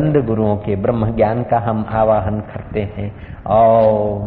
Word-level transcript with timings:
बंद 0.00 0.26
गुरुओं 0.26 0.56
के 0.56 0.76
ब्रह्म 0.76 1.16
ज्ञान 1.16 1.42
का 1.42 1.58
हम 1.58 1.86
आवाहन 1.88 2.40
करते 2.40 2.80
हैं। 2.80 3.44
और 3.46 4.20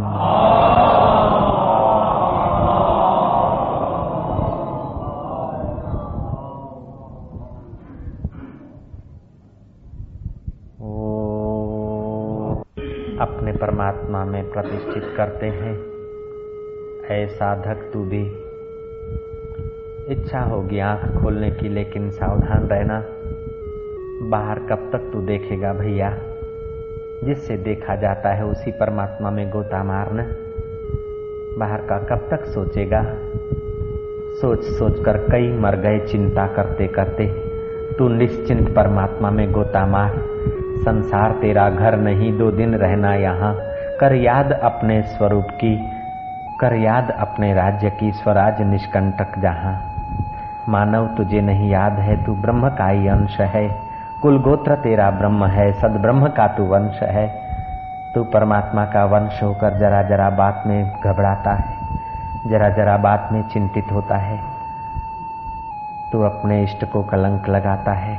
अपने 13.21 13.52
परमात्मा 13.52 14.25
में 14.25 14.52
प्रतिष्ठित 14.52 15.13
करते 15.18 15.45
हैं। 15.45 15.75
ऐ 17.05 17.27
साधक, 17.27 17.89
तू 17.93 18.04
भी। 18.04 18.32
इच्छा 20.13 20.39
होगी 20.39 20.79
आँख 20.79 21.23
खोलने 21.23 21.52
की, 21.52 21.70
लेकिन 21.70 22.09
सावधान 22.09 22.63
रहना। 22.63 23.04
बाहर 24.36 24.59
कब 24.59 24.89
तक 24.93 25.09
तू 25.13 25.21
देखेगा 25.21 25.73
भैया? 25.73 26.18
जिससे 27.23 27.57
देखा 27.57 27.96
जाता 27.96 28.29
है 28.29 28.46
उसी 28.46 28.71
परमात्मा 28.71 29.29
में 29.29 29.50
गोता 29.50 29.83
मारना। 29.83 30.25
बाहर 31.60 31.77
का 31.77 31.97
कब 31.97 32.27
तक 32.31 32.45
सोचेगा? 32.45 33.05
सोच 34.41 34.63
सोच 34.63 35.03
कर 35.05 35.17
कई 35.17 35.52
मर 35.52 35.75
गए 35.75 36.00
चिंता 36.00 36.47
करते 36.47 36.88
करते। 36.88 37.27
तू 38.00 38.08
निश्चिंत 38.08 38.75
परमात्मा 38.75 39.30
में 39.30 39.52
गोता 39.52 39.86
मार। 39.86 40.11
संसार 40.77 41.31
तेरा 41.31 41.69
घर 41.69 41.97
नहीं, 41.97 42.38
दो 42.38 42.52
दिन 42.52 42.75
रहना 42.75 43.16
यहाँ। 43.16 43.58
कर 43.99 44.16
याद 44.16 44.52
अपने 44.52 45.02
स्वरूप 45.02 45.47
की, 45.52 45.91
कर 46.59 46.75
याद 46.75 47.16
अपने 47.19 47.53
राज्य 47.53 47.89
की, 47.89 48.11
स्वराज 48.11 48.61
निष्कंटक 48.61 49.39
जहाँ। 49.39 49.95
मानव 50.69 51.08
तुझे 51.17 51.41
नहीं 51.41 51.69
याद 51.69 51.94
है, 51.94 52.25
तू 52.25 52.36
ब्रह्म 52.36 52.69
का 52.69 52.88
ही 52.88 53.08
अंश 53.08 53.41
है। 53.41 53.84
कुल 54.16 54.38
गोत्र 54.42 54.75
तेरा 54.78 55.09
ब्रह्म 55.11 55.45
है 55.47 55.72
सद 55.73 55.97
ब्रह्म 56.02 56.28
का 56.30 56.47
तू 56.47 56.64
वंश 56.66 57.02
है। 57.03 57.28
तू 58.14 58.23
परमात्मा 58.25 58.86
का 58.86 59.03
वंश 59.08 59.41
होकर 59.44 59.77
जरा 59.80 60.02
जरा 60.03 60.30
बात 60.31 60.63
में 60.67 60.91
घबराता 61.02 61.53
है, 61.53 61.75
जरा 62.47 62.69
जरा 62.71 62.97
बात 62.99 63.30
में 63.31 63.41
चिंतित 63.43 63.91
होता 63.91 64.17
है। 64.17 64.39
तू 66.11 66.21
अपने 66.23 66.61
इष्ट 66.63 66.86
को 66.86 67.02
कलंक 67.03 67.49
लगाता 67.49 67.93
है, 67.93 68.17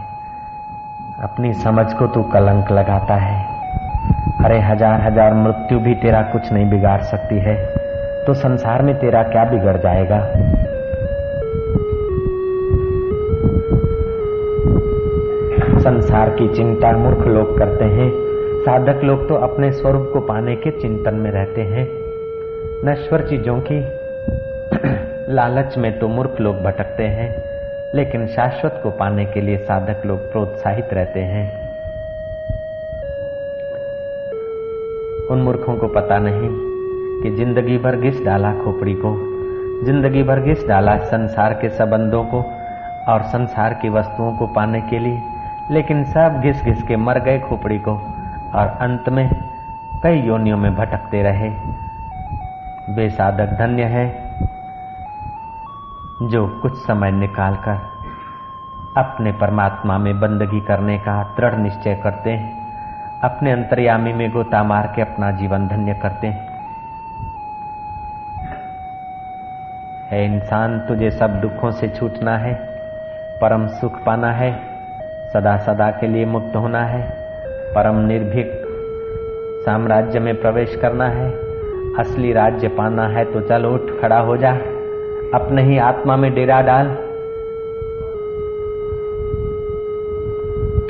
अपनी 1.23 1.53
समझ 1.55 1.93
को 1.93 2.07
तू 2.09 2.23
कलंक 2.33 2.71
लगाता 2.73 3.15
है। 3.17 3.45
अरे 4.45 4.59
हज़ार 4.61 5.01
हज़ार 5.03 5.35
मृत्यु 5.37 5.79
भी 5.81 5.95
तेरा 5.97 6.23
कुछ 6.33 6.53
नहीं 6.53 6.69
बिगाड़ 6.71 7.01
सकती 7.05 7.39
है 7.41 7.57
तो 8.27 8.35
संसार 8.37 8.83
में 8.83 8.95
तेरा 8.99 9.23
क्या 9.25 9.45
बिगड़ 9.47 9.77
जाएगा? 9.77 10.19
संसार 15.87 16.31
की 16.31 16.49
चिंता 16.49 16.91
मूर्ख 16.93 17.27
लोग 17.27 17.59
करते 17.59 17.85
हैं। 17.85 18.11
साधक 18.63 19.05
लोग 19.05 19.29
तो 19.29 19.35
अपने 19.35 19.73
स्वरूप 19.73 20.11
को 20.13 20.21
पाने 20.21 20.57
के 20.57 20.71
चिंतन 20.71 21.15
में 21.15 21.31
रहते 21.31 21.61
हैं। 21.61 21.89
नश्वर 22.85 23.21
चीज़ों 23.29 23.61
की 23.71 23.79
लालच 25.35 25.79
में 25.79 25.99
तो 25.99 26.09
मूर्ख 26.09 26.41
लोग 26.41 26.57
भटकते 26.57 27.03
हैं, 27.03 27.29
लेकिन 27.95 28.27
शाश्वत 28.27 28.81
को 28.83 28.91
पाने 28.91 29.25
के 29.25 29.41
लिए 29.41 29.57
साधक 29.57 30.07
लोग 30.07 30.33
प्रोत्साहित 30.33 30.89
रहते 30.93 31.21
हैं। 31.21 31.45
उन 35.31 35.43
मूर्खों 35.43 35.77
को 35.77 35.89
पता 35.89 36.19
नहीं 36.19 36.51
कि 37.23 37.37
ज़िंदगी 37.37 37.79
भर 37.79 37.97
घिस 37.97 38.25
डाला 38.25 38.53
खोपड़ी 38.53 38.95
को, 38.95 39.15
ज़िंदगी 39.85 40.23
भर 40.23 40.41
घिस 40.41 40.67
डाला 40.67 40.97
संसार 40.97 41.55
के 41.55 41.69
संबंधों 41.69 42.25
को 42.25 42.45
और 43.13 43.23
संसार 43.23 43.75
की 43.75 43.89
वस्तुओं 43.89 44.37
को 44.37 44.47
पाने 44.47 44.81
के 44.81 44.99
लिए 44.99 45.36
लेकिन 45.71 46.05
सब 46.05 46.41
घिस 46.41 46.65
घिस 46.65 46.83
के 46.83 46.97
मर 46.97 47.19
गए 47.19 47.39
खोपड़ी 47.39 47.79
को, 47.79 47.93
और 48.55 48.79
अंत 48.81 49.09
में 49.09 49.31
कई 50.03 50.21
योनियों 50.21 50.59
में 50.59 50.75
भटकते 50.75 51.23
रहे। 51.23 51.51
बेसाधक 52.95 53.47
धन्य 53.47 53.83
है, 53.83 54.35
जो 56.23 56.49
कुछ 56.49 56.75
समय 56.75 57.11
निकालकर 57.11 57.97
अपने 58.97 59.33
परमात्मा 59.33 59.99
में 59.99 60.21
बंदगी 60.21 60.61
करने 60.61 60.99
का 60.99 61.23
दृढ़ 61.23 61.55
निश्चय 61.55 61.95
करते 61.95 62.31
हैं, 62.31 62.67
अपने 63.21 63.53
अंतर्यामी 63.53 64.13
में 64.13 64.31
गोता 64.31 64.63
मार 64.63 64.93
के 64.97 65.03
अपना 65.03 65.31
जीवन 65.31 65.69
धन्य 65.69 65.95
करते 65.95 66.27
हैं। 66.27 66.57
है 70.11 70.25
इंसान, 70.25 70.81
तुझे 70.81 71.11
सब 71.11 71.41
दुखों 71.41 71.71
से 71.71 71.89
छूटना 71.89 72.39
है, 72.39 72.55
परम 73.41 73.67
सुख 73.67 74.05
पाना 74.05 74.33
है। 74.33 74.76
सदा 75.37 75.57
सदा 75.57 75.91
के 75.91 76.07
लिए 76.07 76.25
मुक्त 76.25 76.57
होना 76.57 76.85
है। 76.85 77.11
परम 77.75 77.97
निर्भीक 77.97 78.53
साम्राज्य 79.67 80.19
में 80.19 80.41
प्रवेश 80.41 80.77
करना 80.77 81.09
है। 81.09 81.31
असली 81.99 82.33
राज्य 82.33 82.69
पाना 82.69 83.09
है 83.09 83.25
तो 83.25 83.41
चल 83.41 83.65
उठ, 83.65 83.81
खड़ा 84.01 84.19
हो 84.19 84.37
जा। 84.37 84.53
अपने 85.35 85.63
ही 85.63 85.79
आत्मा 85.79 86.17
में 86.17 86.35
डेरा 86.35 86.61
डाल। 86.61 86.97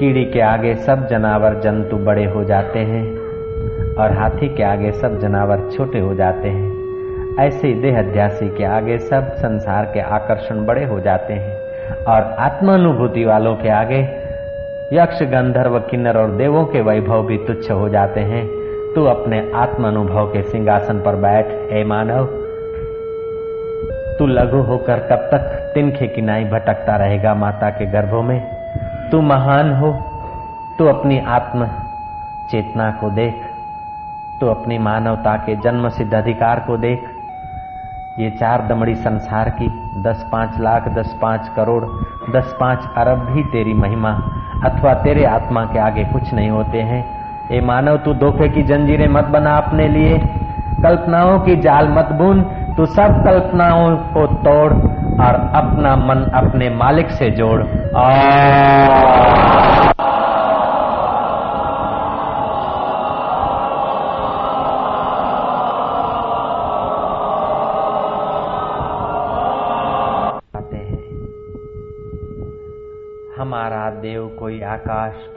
कीड़ी 0.01 0.25
के 0.25 0.41
आगे 0.41 0.75
सब 0.75 1.07
जनावर 1.07 1.55
जंतु 1.55 1.97
बड़े 1.97 2.25
हो 2.25 2.45
जाते 2.45 2.79
हैं 2.79 3.19
और 3.95 4.13
हाथी 4.13 4.49
के 4.49 4.63
आगे 4.63 4.93
सब 4.93 5.19
जनावर 5.19 5.71
छोटे 5.77 5.99
हो 5.99 6.15
जाते 6.15 6.49
हैं। 6.49 6.73
ऐसे 7.39 7.73
देह 7.73 7.99
अध्यासी 7.99 8.49
के 8.49 8.65
आगे 8.65 8.99
सब 8.99 9.33
संसार 9.33 9.85
के 9.85 10.01
आकर्षण 10.01 10.67
बड़े 10.67 10.85
हो 10.85 11.01
जाते 11.01 11.35
हैं 11.35 11.57
और 12.05 12.23
आत्मानुभूति 12.23 13.25
वालों 13.25 13.57
के 13.57 13.69
आगे 13.69 14.26
यक्ष 14.93 15.23
गंधर्व 15.23 15.79
किन्नर 15.79 16.17
और 16.17 16.31
देवों 16.31 16.65
के 16.65 16.81
वैभव 16.81 17.23
भी 17.23 17.39
तुच्छ 17.39 17.71
हो 17.71 17.89
जाते 17.89 18.21
हैं। 18.21 18.47
तू 18.95 19.05
अपने 19.05 19.53
आत्मानुभव 19.55 20.27
के 20.27 20.43
सिंहासन 20.43 21.01
पर 21.01 21.17
बैठ 21.17 21.47
हे 21.49 21.85
मानव। 21.85 22.25
तू 24.19 24.27
लघु 24.27 24.57
होकर 24.57 24.99
कब 24.99 25.17
तक 25.17 25.71
तिनखे 25.75 26.07
किनाई 26.07 26.45
भटकता 26.45 26.97
रहेगा 26.97 27.35
माता 27.35 27.71
के 27.71 27.87
गर्भों 27.87 28.23
में? 28.23 28.47
तू 29.11 29.21
महान 29.21 29.73
हो, 29.73 29.93
तू 30.79 30.87
अपनी 30.87 31.19
आत्म 31.19 31.67
चेतना 32.51 32.91
को 32.91 33.11
देख। 33.11 33.35
तू 34.41 34.47
अपनी 34.47 34.79
मानवता 34.79 35.37
के 35.37 35.57
जन्म 35.57 35.89
सिद्ध 35.89 36.15
अधिकार 36.15 36.65
को 36.67 36.77
देख। 36.77 37.05
ये 38.19 38.31
चार 38.31 38.67
दमड़ी 38.67 38.95
संसार 38.95 39.49
की 39.51 39.69
दस 40.03 40.29
पाँच 40.33 40.61
लाख, 40.61 40.89
दस 40.89 41.19
पाँच 41.23 41.49
करोड़, 41.57 41.85
दस 42.37 42.57
पाँच 42.61 42.79
अरब 42.97 43.19
भी 43.19 43.43
तेरी 43.43 43.75
महिमा 43.75 44.21
अथवा 44.65 44.95
तेरे 44.95 45.25
आत्मा 45.25 45.65
के 45.65 45.79
आगे 45.79 46.05
कुछ 46.05 46.35
नहीं 46.35 46.51
होते 46.51 46.79
हैं। 46.79 47.05
ए 47.53 47.61
मानव, 47.61 47.97
तू 47.97 48.15
धोखे 48.15 48.49
की 48.49 48.63
जंजीरें 48.63 49.09
मत 49.09 49.25
बना 49.25 49.57
अपने 49.57 49.89
लिए। 49.89 50.19
कल्पनाओं 50.83 51.39
की 51.39 51.57
जाल 51.57 51.89
मत 51.89 52.09
बुन। 52.13 52.43
तू 52.77 52.87
सब 52.87 53.25
कल्पनाओं 53.25 53.97
को 53.97 54.27
तोड़ 54.27 54.73
और 55.21 55.35
अपना 55.55 55.97
मन 55.97 56.31
अपने 56.35 56.71
मालिक 56.71 57.11
से 57.11 57.31
जोड़। 57.31 57.63
हमारा 57.63 59.06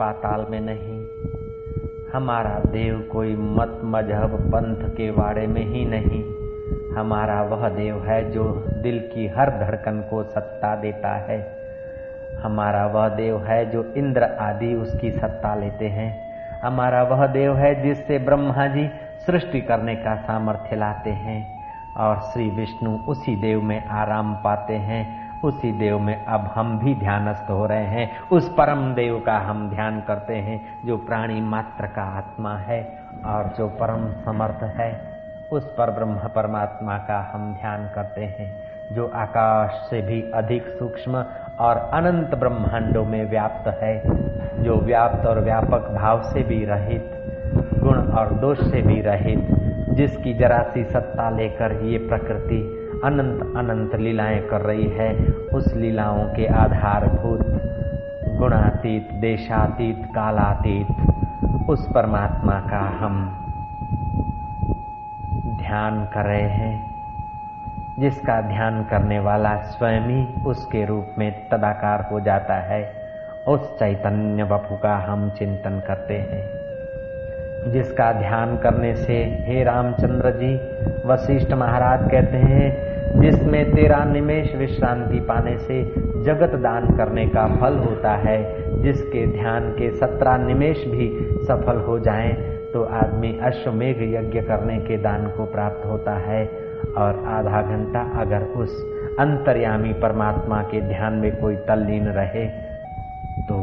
पाताल 0.00 0.46
में 0.50 0.60
नहीं। 0.60 1.06
हमारा 2.14 2.50
देव 2.50 3.08
कोई 3.12 3.36
मत 3.36 3.80
मज़हब 3.84 4.30
पंथ 4.40 4.96
के 4.96 5.10
बारे 5.10 5.46
में 5.46 5.64
ही 5.64 5.84
नहीं। 5.84 6.24
हमारा 6.96 7.42
वह 7.42 7.68
देव 7.68 8.04
है 8.04 8.30
जो 8.30 8.44
दिल 8.82 9.10
की 9.14 9.28
हर 9.28 9.50
धड़कन 9.50 10.00
को 10.10 10.22
सत्ता 10.22 10.76
देता 10.76 11.16
है। 11.16 11.56
हमारा 12.42 12.86
वह 12.86 13.08
देव 13.08 13.44
है 13.44 13.70
जो 13.70 13.94
इंद्र 13.96 14.22
आदि 14.22 14.74
उसकी 14.74 15.10
सत्ता 15.10 15.54
लेते 15.54 15.86
हैं। 15.88 16.30
हमारा 16.62 17.02
वह 17.02 17.26
देव 17.26 17.56
है 17.56 17.82
जिससे 17.82 18.18
ब्रह्मा 18.18 18.66
जी 18.66 18.90
सृष्टि 19.26 19.60
करने 19.60 19.96
का 19.96 20.16
सामर्थ्य 20.16 20.76
लाते 20.76 21.10
हैं। 21.10 21.60
और 21.96 22.16
श्री 22.16 22.50
विष्णु 22.50 22.98
उसी 23.08 23.36
देव 23.36 23.62
में 23.62 23.84
आराम 23.84 24.34
पाते 24.34 24.74
हैं 24.74 25.19
उसी 25.44 25.72
देव 25.72 25.98
में 25.98 26.24
अब 26.24 26.52
हम 26.54 26.78
भी 26.78 26.94
ध्यानस्थ 26.94 27.50
हो 27.50 27.66
रहे 27.66 27.84
हैं। 27.84 28.10
उस 28.32 28.48
परम 28.48 28.94
देव 28.94 29.22
का 29.26 29.38
हम 29.38 29.70
ध्यान 29.70 30.00
करते 30.00 30.34
हैं, 30.34 30.78
जो 30.86 30.96
प्राणी 30.96 31.40
मात्र 31.40 31.86
का 31.86 32.02
आत्मा 32.02 32.56
है 32.56 32.98
और 33.26 33.54
जो 33.58 33.68
परम 33.68 34.12
समर्थ 34.12 34.62
है, 34.62 35.10
उस 35.52 35.64
पर 35.78 35.90
ब्रह्म 35.90 36.14
परमात्मा 36.14 36.98
का 36.98 37.30
हम 37.34 37.54
ध्यान 37.54 37.90
करते 37.94 38.20
हैं, 38.20 38.62
जो 38.94 39.06
आकाश 39.06 39.70
से 39.90 40.02
भी 40.02 40.30
अधिक 40.30 40.66
सूक्ष्म 40.66 41.24
और 41.60 41.76
अनंत 41.76 42.34
ब्रह्मांडों 42.34 43.04
में 43.04 43.30
व्याप्त 43.30 43.68
है, 43.68 44.02
जो 44.62 44.76
व्याप्त 44.76 45.26
और 45.26 45.40
व्यापक 45.40 45.90
भाव 46.00 46.22
से 46.22 46.42
भी 46.42 46.64
रहित, 46.64 47.10
गुण 47.78 48.12
और 48.12 48.32
दोष 48.32 48.58
से 48.60 48.82
भी 48.82 49.00
रहित, 49.00 49.46
जिसकी 49.90 50.34
जरा 50.34 50.62
सी 50.62 50.84
सत्ता 50.84 51.30
लेकर 51.30 51.72
ये 51.82 51.98
प्रकृति 51.98 52.79
अनंत 53.04 53.56
अनंत 53.56 53.94
लीलाएँ 53.94 54.40
कर 54.40 54.60
रही 54.60 54.88
है। 54.88 55.14
उस 55.54 55.74
लीलाओं 55.74 56.24
के 56.24 56.46
आधारभूत, 56.46 57.46
गुणातीत, 58.38 59.12
देशातीत, 59.12 60.06
कालातीत, 60.14 60.86
उस 61.68 61.92
परमात्मा 61.94 62.52
का 62.52 62.78
हम 62.78 63.36
ध्यान 65.46 66.04
कर 66.04 66.24
रहे 66.24 66.42
हैं। 66.42 66.90
जिसका 67.98 68.40
ध्यान 68.40 68.84
करने 68.84 69.18
वाला 69.18 69.56
स्वयं 69.56 70.00
ही 70.00 70.44
उसके 70.46 70.86
रूप 70.86 71.06
में 71.18 71.48
तदाकार 71.48 72.08
हो 72.12 72.20
जाता 72.20 72.54
है। 72.54 72.92
उस 73.48 73.78
चैतन्य 73.78 74.44
बपू 74.44 74.76
का 74.76 74.96
हम 74.96 75.30
चिंतन 75.30 75.82
करते 75.86 76.14
हैं। 76.14 76.60
जिसका 77.72 78.12
ध्यान 78.12 78.56
करने 78.56 78.94
से, 78.94 79.44
हे 79.48 79.64
रामचंद्र 79.64 80.30
जी, 80.30 80.54
वशिष्ठ 81.06 81.52
महाराज 81.52 82.10
कहते 82.10 82.36
हैं 82.36 82.89
जिसमें 83.12 83.70
तेरा 83.72 84.04
निमेश 84.04 84.54
विश्रांति 84.54 85.20
पाने 85.20 85.56
से 85.58 85.82
जगत 86.24 86.54
दान 86.60 86.86
करने 86.96 87.26
का 87.28 87.46
फल 87.56 87.78
होता 87.78 88.12
है, 88.18 88.38
जिसके 88.82 89.26
ध्यान 89.32 89.68
के 89.70 89.90
सत्रह 89.90 90.36
निमेश 90.38 90.84
भी 90.86 91.08
सफल 91.44 91.80
हो 91.80 91.98
जाएँ 91.98 92.32
तो 92.72 92.82
आदमी 92.96 93.32
अश्वमेघ 93.42 93.96
यज्ञ 94.04 94.40
करने 94.40 94.78
के 94.78 94.96
दान 94.98 95.26
को 95.30 95.44
प्राप्त 95.44 95.86
होता 95.86 96.12
है। 96.20 96.44
और 96.96 97.24
आधा 97.28 97.60
घंटा 97.62 98.00
अगर 98.20 98.42
उस 98.56 98.70
अंतर्यामी 99.20 99.92
परमात्मा 99.92 100.62
के 100.62 100.80
ध्यान 100.80 101.14
में 101.14 101.30
कोई 101.36 101.56
तल्लीन 101.68 102.06
रहे 102.08 102.46
तो 103.48 103.58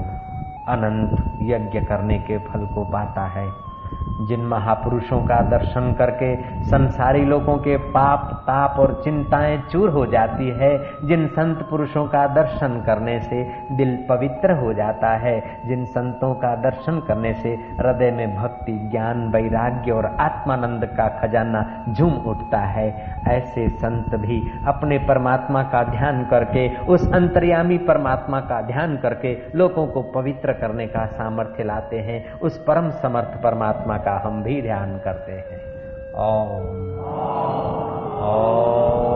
अनंत 0.68 1.24
यज्ञ 1.44 1.80
करने 1.80 2.18
के 2.20 2.38
फल 2.38 2.66
को 2.66 2.84
पाता 2.92 3.26
है। 3.30 3.48
जिन 4.28 4.46
महापुरुषों 4.46 5.22
का 5.22 5.42
दर्शन 5.50 5.92
करके 5.94 6.34
संसारी 6.68 7.26
लोगों 7.26 7.58
के 7.58 7.78
पाप, 7.78 8.32
ताप 8.34 8.80
और 8.80 9.02
चिंताएँ 9.04 9.64
चूर 9.72 9.90
हो 9.90 10.06
जाती 10.06 10.50
है। 10.50 10.78
जिन 11.04 11.28
संत 11.28 11.68
पुरुषों 11.70 12.06
का 12.06 12.28
दर्शन 12.28 12.84
करने 12.86 13.20
से 13.20 13.52
दिल 13.72 14.06
पवित्र 14.10 14.52
हो 14.52 14.74
जाता 14.74 15.08
है, 15.08 15.44
जिन 15.66 15.86
संतों 15.86 16.34
का 16.34 16.56
दर्शन 16.56 17.00
करने 17.00 17.34
से 17.34 17.50
हृदय 17.50 18.12
में 18.12 18.36
भक्ति, 18.36 18.72
ज्ञान, 18.92 19.30
वैराग्य 19.30 19.92
और 19.92 20.06
आत्मानंद 20.06 20.86
का 20.86 21.08
खजाना 21.08 21.86
झूम 21.90 22.14
उठता 22.14 22.60
है। 22.60 23.16
ऐसे 23.28 23.70
संत 23.70 24.16
भी 24.16 24.44
अपने 24.68 24.98
परमात्मा 24.98 25.64
का 25.64 25.84
ध्यान 25.84 26.26
करके, 26.26 26.76
उस 26.76 27.14
अंतर्यामी 27.14 27.78
परमात्मा 27.78 28.40
का 28.40 28.62
ध्यान 28.62 28.98
करके 28.98 29.38
लोगों 29.56 29.88
को 29.88 30.02
पवित्र 30.02 30.54
करने 30.54 30.88
का 30.88 31.06
सामर्थ्य 31.06 31.64
लाते 31.64 32.00
हैं। 32.00 32.40
उस 32.40 32.58
परम 32.58 32.90
समर्थ 32.90 33.42
परमात्मा 33.44 33.98
का 33.98 34.22
हम 34.26 34.44
भी 34.44 34.62
ध्यान 34.62 34.98
करते 34.98 35.32
हैं। 35.32 35.77
ओम 36.20 36.64
ओम 38.28 39.07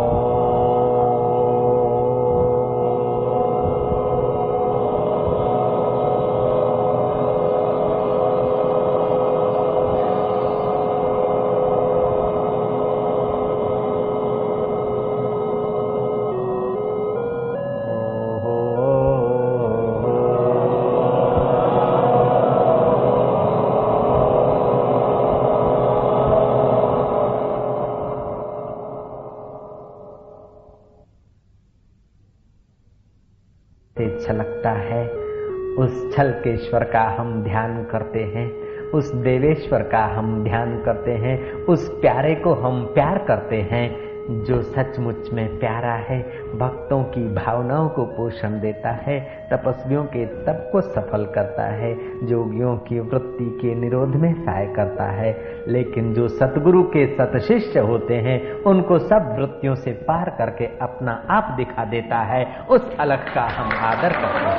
छलकेश्वर 36.42 36.84
का 36.84 37.02
हम 37.20 37.44
ध्यान 37.44 37.84
करते 37.84 38.20
हैं, 38.20 38.52
उस 38.94 39.16
देवेश्वर 39.16 39.80
का 39.80 40.06
हम 40.06 40.44
ध्यान 40.44 40.84
करते 40.86 41.12
हैं, 41.12 41.54
उस 41.54 41.90
प्यारे 42.02 42.36
को 42.36 42.54
हम 42.54 42.86
प्यार 42.86 43.18
करते 43.18 43.56
हैं, 43.56 44.12
जो 44.46 44.62
सचमुच 44.62 45.30
में 45.34 45.60
प्यारा 45.60 45.94
है, 45.94 46.20
भक्तों 46.56 47.04
की 47.04 47.34
भावनाओं 47.34 47.90
को 47.90 48.04
पोषण 48.06 48.60
देता 48.60 48.90
है, 48.90 49.48
तपस्वियों 49.54 50.04
के 50.04 50.26
तप 50.26 50.70
को 50.72 50.82
सफल 50.82 51.26
करता 51.26 51.64
है, 51.64 51.96
जोगियों 52.26 52.78
की 52.78 53.00
वृत्ति 53.00 53.60
के 53.62 53.76
निरोध 53.76 54.10
में 54.10 54.46
सहाय 54.46 54.66
करता 54.66 55.04
है, 55.04 55.38
लेकिन 55.68 56.14
जो 56.14 56.28
सतगुरु 56.28 56.84
के 56.84 57.08
सतशिष्य 57.08 57.80
होते 57.80 58.16
हैं, 58.16 58.64
उनको 58.64 59.00
सब 59.00 59.36
वृत्तियों 59.40 59.76
से 59.76 59.92
पार 59.92 60.30
करके 60.30 60.66
अपना 60.66 61.26
आप 61.30 61.54
दिखा 61.58 61.86
देता 61.86 62.18
है, 62.18 62.46
उस 62.70 62.98
अलग 63.00 63.34
का 63.34 63.42
हम 63.42 63.70
आदर 63.78 64.10
करते 64.10 64.46
हैं। 64.46 64.51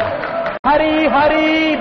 हरी 0.66 1.06
हरी 1.06 1.76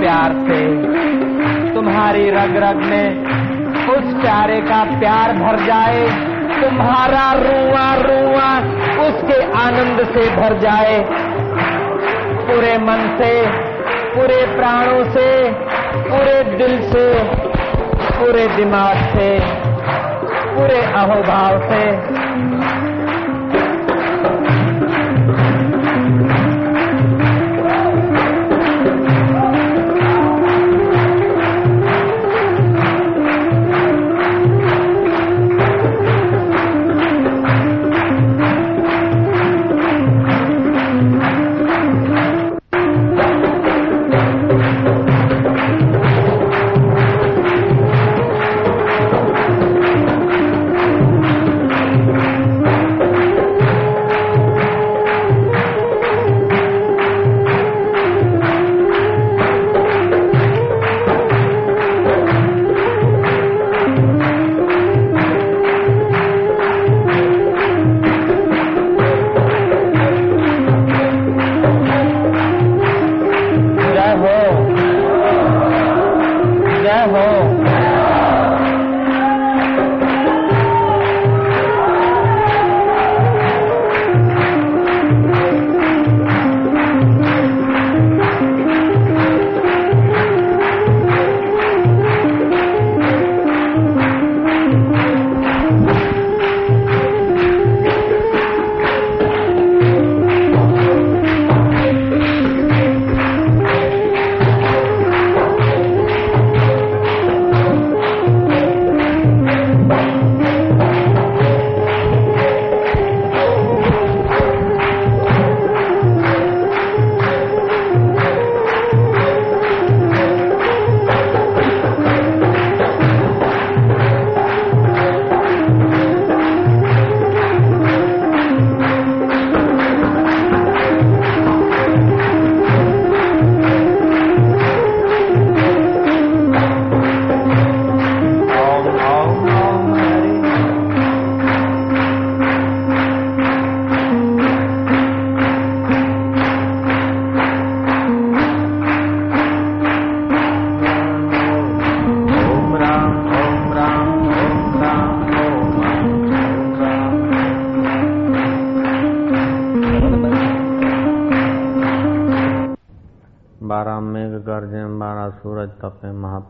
प्यार 0.00 0.32
से 0.40 0.58
तुम्हारी 1.74 2.30
रग 2.30 2.56
रग 2.56 2.76
में 2.90 3.24
उस 3.88 4.12
प्यारे 4.20 4.60
का 4.60 4.82
प्यार 4.98 5.32
भर 5.32 5.58
जाए। 5.66 6.29
तुम्हारा 6.60 7.32
रुआ 7.32 7.86
रुआ 7.94 8.48
उसके 9.06 9.42
आनंद 9.58 10.04
से 10.04 10.36
भर 10.36 10.58
जाए। 10.58 10.98
पूरे 12.46 12.78
मन 12.78 13.16
से, 13.18 13.46
पूरे 14.14 14.56
प्राणों 14.56 15.04
से, 15.10 15.52
पूरे 15.96 16.42
दिल 16.56 16.90
से, 16.90 17.06
पूरे 18.10 18.46
दिमाग 18.48 18.96
से, 19.14 19.28
पूरे 20.54 20.80
अहोभाव 20.80 21.60
से। 21.68 22.19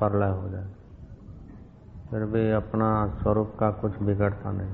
तपे 0.00 0.16
महाप्रलय 0.16 0.42
हो 0.42 0.48
जाए। 0.48 0.66
फिर 2.10 2.24
भी 2.24 2.50
अपना 2.50 3.06
स्वरूप 3.22 3.52
का 3.60 3.70
कुछ 3.70 4.02
बिगड़ता 4.02 4.52
नहीं। 4.52 4.70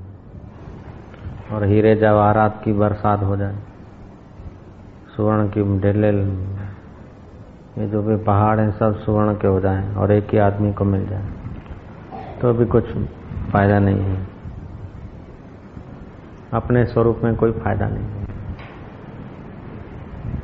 और 1.53 1.65
हीरे 1.65 1.95
जवाहरात 1.97 2.61
की 2.65 2.73
बरसात 2.73 3.23
हो 3.23 3.37
जाए, 3.37 3.57
सुवर्ण 5.17 5.49
की 5.49 5.81
ढेले 5.81 6.11
ये 7.83 7.89
जो 7.89 8.03
भी 8.03 8.17
पहाड़ 8.17 8.61
हैं 8.61 8.71
सब 8.71 8.99
सुवर्ण 8.99 9.35
के 9.35 9.47
हो 9.47 9.61
जाएँ 9.61 9.95
और 9.95 10.13
एक 10.13 10.29
ही 10.33 10.39
आदमी 10.39 10.73
को 10.73 10.85
मिल 10.85 11.07
जाए 11.07 11.25
तो 12.41 12.53
भी 12.53 12.67
कुछ 12.67 12.85
फ़ायदा 13.53 13.79
नहीं 13.79 14.01
है। 14.01 14.27
अपने 16.53 16.85
स्वरूप 16.87 17.21
में 17.25 17.37
कोई 17.37 17.53
फ़ायदा 17.53 17.89
नहीं 17.89 18.05
है। 18.05 18.25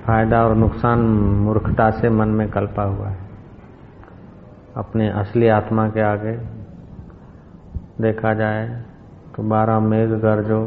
फ़ायदा 0.06 0.44
और 0.44 0.54
नुकसान 0.54 0.98
मूर्खता 1.44 1.90
से 1.90 2.10
मन 2.10 2.28
में 2.28 2.48
कल्पा 2.50 2.82
हुआ 2.82 3.08
है। 3.08 3.21
अपने 4.76 5.08
असली 5.08 5.48
आत्मा 5.48 5.88
के 5.88 6.00
आगे 6.00 6.32
देखा 8.02 8.34
जाए 8.34 8.68
तो 9.36 9.42
बारह 9.42 9.80
मेघ 9.80 10.08
गरजो, 10.10 10.60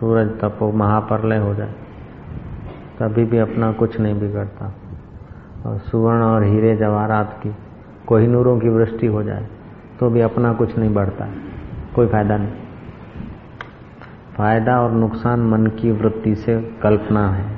सूरज 0.00 0.28
तपो 0.40 0.70
महाप्रलय 0.72 1.36
हो 1.36 1.54
जाए। 1.54 1.72
तभी 2.98 3.24
भी 3.24 3.38
अपना 3.38 3.72
कुछ 3.72 3.98
नहीं 4.00 4.20
बिगड़ता। 4.20 4.72
और 5.66 5.78
सुवर्ण 5.78 6.22
और 6.22 6.44
हीरे 6.44 6.76
जवाहरात 6.76 7.40
की 7.42 7.54
कोहिनूरों 8.06 8.58
की 8.60 8.68
वृष्टि 8.68 9.06
हो 9.06 9.22
जाए 9.22 9.46
तो 10.00 10.10
भी 10.10 10.20
अपना 10.20 10.52
कुछ 10.52 10.78
नहीं 10.78 10.94
बढ़ता। 10.94 11.28
कोई 11.94 12.06
फ़ायदा 12.06 12.36
नहीं। 12.36 12.52
फ़ायदा 14.36 14.80
और 14.80 14.92
नुकसान 14.92 15.40
मन 15.40 15.66
की 15.66 15.90
वृत्ति 15.92 16.34
से 16.34 16.60
कल्पना 16.82 17.28
है। 17.28 17.50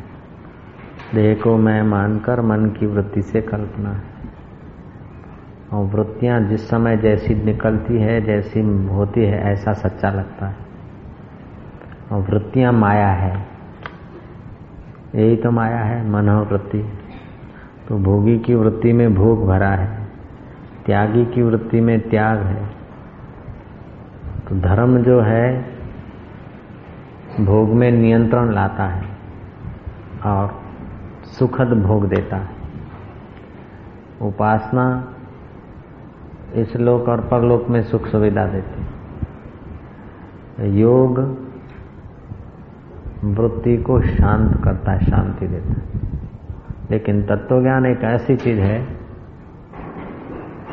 देह 1.15 1.35
को 1.35 1.57
मैं 1.57 1.83
मानकर 1.83 2.41
मन 2.41 2.67
की 2.71 2.87
वृत्ति 2.87 3.23
से 3.23 3.41
कल्पना 3.43 3.91
है। 3.91 4.14
और 5.75 5.85
वृत्तियाँ 5.85 6.41
जिस 6.41 6.69
समय 6.69 6.97
जैसी 6.97 7.35
निकलती 7.35 7.99
है, 7.99 8.21
जैसी 8.21 8.61
होती 8.87 9.21
है, 9.21 9.53
ऐसा 9.53 9.73
सच्चा 9.73 10.11
लगता 10.11 10.47
है। 10.47 10.57
और 12.13 12.21
वृत्तियाँ 12.21 12.73
माया 12.73 13.09
है। 13.09 13.47
यही 15.15 15.37
तो 15.37 15.51
माया 15.51 15.79
है, 15.79 16.11
मनोवृत्ति। 16.11 16.93
तो 17.89 17.99
भोगी 17.99 18.39
की 18.39 18.55
वृत्ति 18.55 18.93
में 18.93 19.15
भोग 19.15 19.47
भरा 19.47 19.71
है, 19.71 20.09
त्यागी 20.87 21.27
की 21.27 21.43
वृत्ति 21.43 21.81
में 21.81 22.09
त्याग 22.09 22.39
है। 22.39 22.67
तो 24.49 24.61
धर्म 24.61 24.99
जो 24.99 25.21
है, 25.21 25.75
भोग 27.41 27.69
में 27.69 27.91
नियंत्रण 27.91 28.53
लाता 28.53 28.85
है 28.85 29.05
और 30.27 30.61
सुखद 31.25 31.83
भोग 31.83 32.09
देता 32.09 32.37
है। 32.37 32.49
उपासना 34.23 35.11
इस 36.55 36.77
लोक 36.77 37.09
और 37.09 37.21
परलोक 37.21 37.69
में 37.69 37.83
सुख 37.83 38.07
सुविधा 38.07 38.47
देते 38.47 38.95
योग 40.61 41.19
वृत्ति 43.25 43.77
को 43.77 44.01
शांत 44.01 44.65
करता 44.65 44.93
है, 44.93 44.99
शांति 45.05 45.47
देता 45.47 45.69
है। 45.69 45.83
लेकिन 46.91 47.23
तत्वज्ञान 47.23 47.87
एक 47.87 48.01
ऐसी 48.05 48.37
चीज़ 48.37 48.59
है 48.59 48.87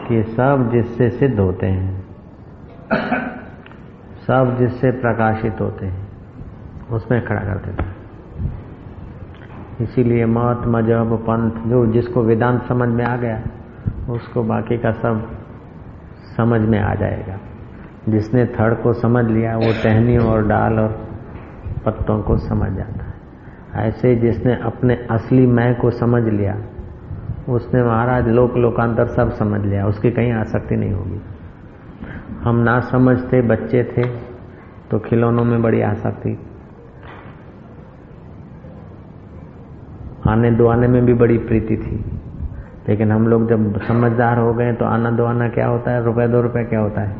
कि 0.07 0.23
सब 0.23 0.69
जिससे 0.73 1.09
सिद्ध 1.09 1.39
होते 1.39 1.65
हैं, 1.65 2.05
सब 4.27 4.55
जिससे 4.59 4.91
प्रकाशित 4.91 5.61
होते 5.61 5.85
हैं, 5.85 6.07
उसमें 6.89 7.25
खड़ा 7.25 7.41
कर 7.41 7.55
देता 7.55 7.83
है। 7.83 7.95
इसीलिए 9.81 10.25
मत, 10.25 10.61
मज़हब, 10.67 11.17
पंथ, 11.17 11.69
जो 11.69 11.85
जिसको 11.85 12.23
वेदांत 12.23 12.63
समझ 12.63 12.89
में 12.89 13.05
आ 13.05 13.17
गया, 13.17 13.41
उसको 14.09 14.43
बाकी 14.43 14.77
का 14.77 14.91
सब 14.91 15.40
समझ 16.37 16.61
में 16.61 16.79
आ 16.79 16.95
जाएगा। 16.95 17.39
जिसने 18.09 18.45
थड़ 18.45 18.73
को 18.73 18.93
समझ 18.93 19.25
लिया, 19.25 19.57
वो 19.57 19.73
टहनियों 19.83 20.25
और 20.25 20.47
डाल 20.47 20.79
और 20.79 21.07
पत्तों 21.85 22.21
को 22.21 22.37
समझ 22.37 22.71
जाता 22.71 23.05
है। 23.05 23.11
ऐसे 23.87 24.15
जिसने 24.15 24.55
अपने 24.55 25.07
असली 25.11 25.47
मैं 25.47 25.75
को 25.75 25.91
समझ 25.91 26.23
लिया, 26.23 26.57
उसने 27.49 27.83
महाराज 27.83 28.27
लोक 28.27 28.57
लोकांतर 28.57 29.07
सब 29.07 29.31
समझ 29.31 29.61
लिया, 29.61 29.87
उसकी 29.87 30.11
कहीं 30.11 30.31
आसक्ति 30.31 30.75
नहीं 30.75 30.91
होगी। 30.91 31.21
हम 32.43 32.55
ना 32.55 32.79
समझते, 32.79 33.41
बच्चे 33.41 33.83
थे 33.83 34.03
तो 34.91 34.99
खिलौनों 34.99 35.43
में 35.43 35.61
बड़ी 35.61 35.81
आसक्ति। 35.81 36.39
आने 40.29 40.51
दो 40.51 40.67
आने 40.67 40.87
में 40.87 41.05
भी 41.05 41.13
बड़ी 41.13 41.37
प्रीति 41.37 41.77
थी। 41.77 42.20
लेकिन 42.89 43.11
हम 43.11 43.27
लोग 43.27 43.49
जब 43.49 43.81
समझदार 43.81 44.37
हो 44.37 44.53
गए 44.53 44.73
तो 44.73 44.85
आना 44.85 45.11
दो 45.11 45.25
आना 45.25 45.49
क्या 45.49 45.67
होता 45.67 45.91
है? 45.91 46.03
रुपए, 46.03 46.27
दो 46.27 46.41
रुपए 46.41 46.63
क्या 46.63 46.79
होता 46.79 47.01
है? 47.01 47.15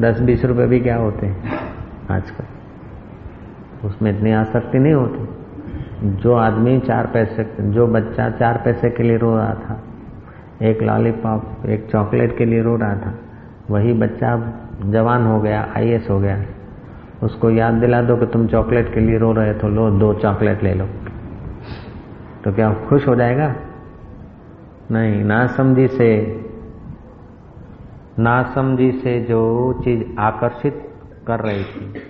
दस, 0.00 0.20
बीस 0.20 0.44
रुपए 0.44 0.66
भी 0.66 0.80
क्या 0.80 0.96
होते 0.96 1.26
हैं 1.26 1.58
आजकल? 2.10 2.44
उसमें 3.88 4.16
इतनी 4.16 4.32
आसक्ति 4.32 4.78
नहीं 4.78 4.92
होती। 4.92 5.28
जो 6.04 6.34
आदमी 6.34 6.80
चार 6.80 7.06
पैसे, 7.06 7.56
जो 7.60 7.86
बच्चा 7.86 8.30
चार 8.30 8.62
पैसे 8.64 8.90
के 8.90 9.02
लिए 9.02 9.16
रो 9.16 9.36
रहा 9.36 9.54
था, 9.54 9.82
एक 10.62 10.82
लॉलीपॉप, 10.82 11.66
एक 11.66 11.88
चॉकलेट 11.92 12.38
के 12.38 12.44
लिए 12.44 12.62
रो 12.62 12.76
रहा 12.76 12.94
था, 12.94 13.14
वही 13.70 13.92
बच्चा 13.92 14.52
जवान 14.86 15.26
हो 15.26 15.40
गया 15.40 15.68
आई 15.76 16.00
हो 16.10 16.20
गया। 16.20 16.42
उसको 17.22 17.50
याद 17.50 17.74
दिला 17.74 18.02
दो 18.02 18.16
कि 18.16 18.26
तुम 18.26 18.46
चॉकलेट 18.46 18.94
के 18.94 19.00
लिए 19.00 19.18
रो 19.18 19.32
रहे 19.32 19.54
तो 19.54 19.68
लो, 19.68 19.90
दो 19.90 20.14
चॉकलेट 20.14 20.62
ले 20.62 20.74
लो। 20.74 20.86
तो 22.44 22.52
क्या, 22.52 22.74
खुश 22.74 23.08
हो 23.08 23.14
जाएगा? 23.14 23.54
नहीं, 24.92 25.24
ना 25.24 25.46
समझी 25.46 25.88
से, 25.88 26.26
ना 28.18 28.52
समझी 28.54 28.92
से 28.92 29.20
जो 29.20 29.72
चीज़ 29.84 30.18
आकर्षित 30.18 30.94
कर 31.26 31.40
रही 31.40 31.64
थी, 31.64 32.02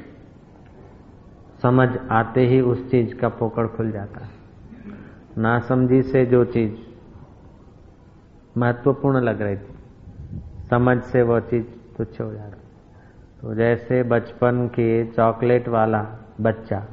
समझ 1.63 1.89
आते 2.11 2.47
ही 2.47 2.61
उस 2.61 2.91
चीज़ 2.91 3.15
का 3.15 3.29
पोकड़ 3.29 3.67
खुल 3.67 3.91
जाता 3.91 4.25
है। 4.25 4.31
ना 5.39 5.59
समझी 5.61 6.03
से 6.03 6.27
जो 6.27 6.45
चीज़ 6.45 6.73
महत्वपूर्ण 8.59 9.21
लग 9.21 9.43
रही 9.43 9.57
थी, 9.57 9.75
समझ 10.71 11.03
से 11.03 11.23
वह 11.23 11.41
चीज़ 11.41 11.65
तुच्छ 11.99 12.21
हो 12.21 12.33
जा 12.33 12.39
जाती 12.39 12.63
तो 13.43 13.55
जैसे 13.55 14.03
बचपन 14.03 14.67
के 14.67 15.05
चॉकलेट 15.05 15.69
वाला 15.69 16.07
बच्चा 16.41 16.87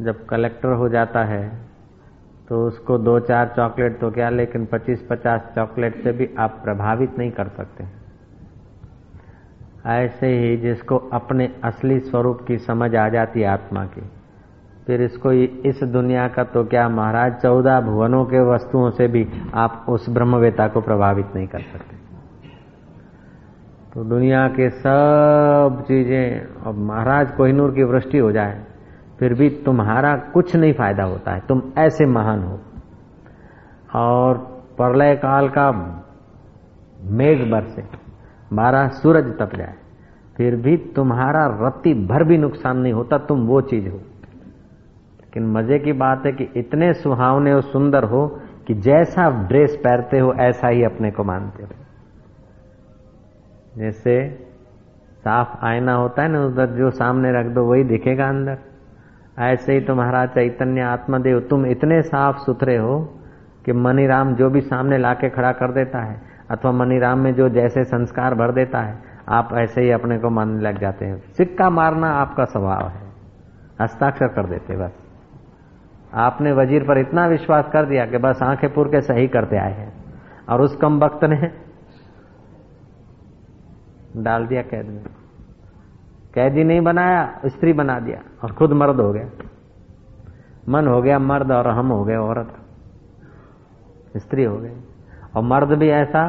जब 0.00 0.26
कलेक्टर 0.26 0.72
हो 0.72 0.88
जाता 0.88 1.24
है 1.24 1.69
तो 2.50 2.64
उसको 2.66 2.96
दो 2.98 3.18
चार 3.20 3.52
चॉकलेट 3.56 3.98
तो 4.00 4.10
क्या, 4.10 4.28
लेकिन 4.30 4.64
पच्चीस 4.66 5.02
पचास 5.10 5.40
चॉकलेट 5.54 6.02
से 6.04 6.12
भी 6.12 6.28
आप 6.38 6.60
प्रभावित 6.64 7.18
नहीं 7.18 7.30
कर 7.30 7.48
सकते। 7.48 7.84
ऐसे 9.88 10.26
ही 10.38 10.56
जिसको 10.56 10.96
अपने 11.12 11.48
असली 11.64 11.98
स्वरूप 12.00 12.40
की 12.48 12.56
समझ 12.60 12.94
आ 12.94 13.08
जाती 13.08 13.42
आत्मा 13.42 13.84
की, 13.86 14.00
फिर 14.86 15.02
इसको 15.02 15.32
इस 15.32 15.82
दुनिया 15.84 16.26
का 16.28 16.44
तो 16.46 16.64
क्या 16.64 16.88
महाराज, 16.90 17.32
चौदह 17.34 17.80
भुवनों 17.80 18.24
के 18.24 18.40
वस्तुओं 18.44 18.90
से 18.90 19.06
भी 19.08 19.26
आप 19.54 19.86
उस 19.88 20.08
ब्रह्मवेता 20.10 20.66
को 20.68 20.80
प्रभावित 20.80 21.34
नहीं 21.34 21.46
कर 21.46 21.60
सकते। 21.62 21.96
तो 23.94 24.04
दुनिया 24.06 24.46
के 24.48 24.68
सब 24.72 25.84
चीज़ें 25.88 26.40
अब 26.66 26.78
महाराज 26.80 27.30
कोहिनूर 27.30 27.74
की 27.74 27.82
वृष्टि 27.84 28.18
हो 28.18 28.32
जाए। 28.32 28.58
फिर 29.20 29.34
भी 29.34 29.50
तुम्हारा 29.50 30.16
कुछ 30.16 30.56
नहीं 30.56 30.72
फ़ायदा 30.72 31.02
होता 31.02 31.32
है। 31.32 31.40
तुम 31.48 31.62
ऐसे 31.78 32.06
महान 32.06 32.42
हो। 32.42 32.58
और 33.94 34.38
प्रलय 34.76 35.16
काल 35.16 35.48
का 35.48 35.72
मेघ 37.02 37.50
बरसे, 37.50 37.84
बारह 38.52 38.88
सूरज 38.88 39.38
तप 39.38 39.56
जाए, 39.56 39.74
फिर 40.36 40.56
भी 40.56 40.76
तुम्हारा 40.76 41.46
रत्ती 41.60 42.06
भर 42.06 42.24
भी 42.24 42.38
नुकसान 42.38 42.78
नहीं 42.78 42.92
होता, 42.92 43.18
तुम 43.18 43.46
वो 43.46 43.60
चीज़ 43.60 43.88
हो। 43.88 43.96
लेकिन 43.96 45.46
मज़े 45.46 45.78
की 45.78 45.92
बात 45.92 46.26
है 46.26 46.32
कि 46.32 46.44
इतने 46.56 46.92
सुहावने 46.92 47.52
और 47.52 47.62
सुंदर 47.62 48.04
हो 48.04 48.40
कि 48.66 48.74
जैसा 48.74 49.48
ड्रेस 49.48 49.76
पहनते 49.84 50.18
हो, 50.18 50.32
ऐसा 50.32 50.68
ही 50.68 50.84
अपने 50.84 51.10
को 51.10 51.24
मानते 51.24 51.62
हो। 51.62 51.68
जैसे 53.76 54.30
साफ़ 55.18 55.64
आईना 55.64 55.94
होता 55.94 56.22
है 56.22 56.28
ना 56.28 56.46
उधर, 56.46 56.66
जो 56.66 56.90
सामने 56.90 57.32
रख 57.32 57.46
दो, 57.46 57.64
वही 57.64 57.84
दिखेगा 57.84 58.28
अंदर। 58.28 58.58
ऐसे 59.40 59.72
ही 59.72 59.80
तुम्हारा 59.80 60.26
चैतन्य 60.26 60.80
आत्मदेव, 60.80 61.40
तुम 61.40 61.66
इतने 61.66 62.02
साफ़ 62.02 62.38
सुथरे 62.38 62.76
हो 62.76 63.14
कि 63.64 63.72
मनीराम 63.72 64.34
जो 64.34 64.50
भी 64.50 64.60
सामने 64.60 64.98
लाके 64.98 65.30
खड़ा 65.30 65.52
कर 65.52 65.72
देता 65.72 65.98
है, 65.98 66.22
अथवा 66.50 66.72
मनीराम 66.72 67.18
में 67.18 67.34
जो 67.34 67.48
जैसे 67.48 67.84
संस्कार 67.84 68.34
भर 68.34 68.52
देता 68.52 68.78
है, 68.78 69.02
आप 69.28 69.48
ऐसे 69.52 69.80
ही 69.80 69.90
अपने 69.90 70.18
को 70.18 70.30
मानने 70.30 70.62
लग 70.62 70.78
जाते 70.78 71.04
हैं। 71.04 71.18
सिक्का 71.18 71.70
मारना 71.70 72.10
आपका 72.10 72.44
स्वभाव 72.44 72.88
है। 72.88 73.10
हस्ताक्षर 73.80 74.28
कर 74.28 74.46
देते 74.46 74.76
बस। 74.76 74.92
आपने 76.14 76.52
वज़ीर 76.52 76.82
पर 76.82 76.98
इतना 76.98 77.26
विश्वास 77.26 77.70
कर 77.72 77.84
दिया 77.84 78.06
कि 78.06 78.18
बस 78.18 78.42
आँखें 78.42 78.74
पुर 78.74 78.88
के 78.88 79.00
सही 79.00 79.28
करते 79.28 79.56
आए 79.56 79.72
हैं। 79.72 79.92
और 80.48 80.60
उस 80.60 80.76
कम 80.76 80.98
वक्त 80.98 81.24
ने 81.24 81.50
डाल 84.16 84.46
दिया 84.46 84.62
कैद 84.62 84.86
में। 84.86 85.04
कैदी 86.34 86.64
नहीं 86.64 86.80
बनाया, 86.80 87.40
स्त्री 87.46 87.72
बना 87.72 87.98
दिया 88.00 88.20
और 88.42 88.52
खुद 88.52 88.72
मर्द 88.72 89.00
हो 89.00 89.12
गया। 89.12 89.28
मन 90.68 90.86
हो 90.88 91.02
गया 91.02 91.18
मर्द 91.18 91.52
और 91.52 91.68
हम 91.68 91.88
हो 91.88 92.04
गए 92.04 92.16
औरत। 92.16 92.54
स्त्री 94.16 94.44
हो 94.44 94.56
गई। 94.56 94.76
और 95.36 95.42
मर्द 95.42 95.68
भी 95.68 95.88
ऐसा 95.88 96.28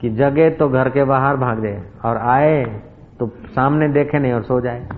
कि 0.00 0.10
जगे 0.10 0.50
तो 0.50 0.68
घर 0.68 0.90
के 0.90 1.04
बाहर 1.04 1.36
भाग 1.36 1.62
जाए 1.62 1.90
और 2.04 2.16
आए 2.16 2.64
तो 3.18 3.26
सामने 3.46 3.88
देखे 3.88 4.18
नहीं 4.18 4.32
और 4.32 4.42
सो 4.42 4.60
जाए। 4.60 4.88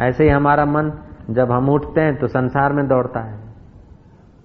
ऐसे 0.00 0.24
ही 0.24 0.30
हमारा 0.30 0.64
मन, 0.64 0.92
जब 1.30 1.50
हम 1.52 1.68
उठते 1.68 2.00
हैं 2.00 2.16
तो 2.16 2.26
संसार 2.26 2.72
में 2.72 2.88
दौड़ता 2.88 3.20
है। 3.20 3.38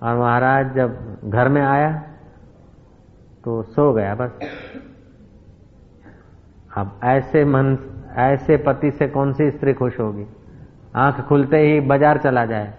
और 0.04 0.18
महाराज 0.18 0.74
जब 0.76 1.20
घर 1.26 1.50
में 1.50 1.62
आया 1.62 1.92
तो 3.44 3.62
सो 3.64 3.94
गया 3.94 4.16
बस। 4.16 4.40
अब 6.78 7.00
ऐसे 7.04 7.46
मन 7.46 7.76
ऐसे 8.16 8.58
पति 8.58 8.92
से 8.92 9.08
कौन 9.08 9.34
सी 9.34 9.50
स्त्री 9.52 9.74
खुश 9.74 10.00
होगी? 10.00 10.26
आँख 10.96 11.20
खुलते 11.22 11.58
ही 11.58 11.80
बाज़ार 11.82 12.18
चला 12.18 12.46
जाए 12.46 12.74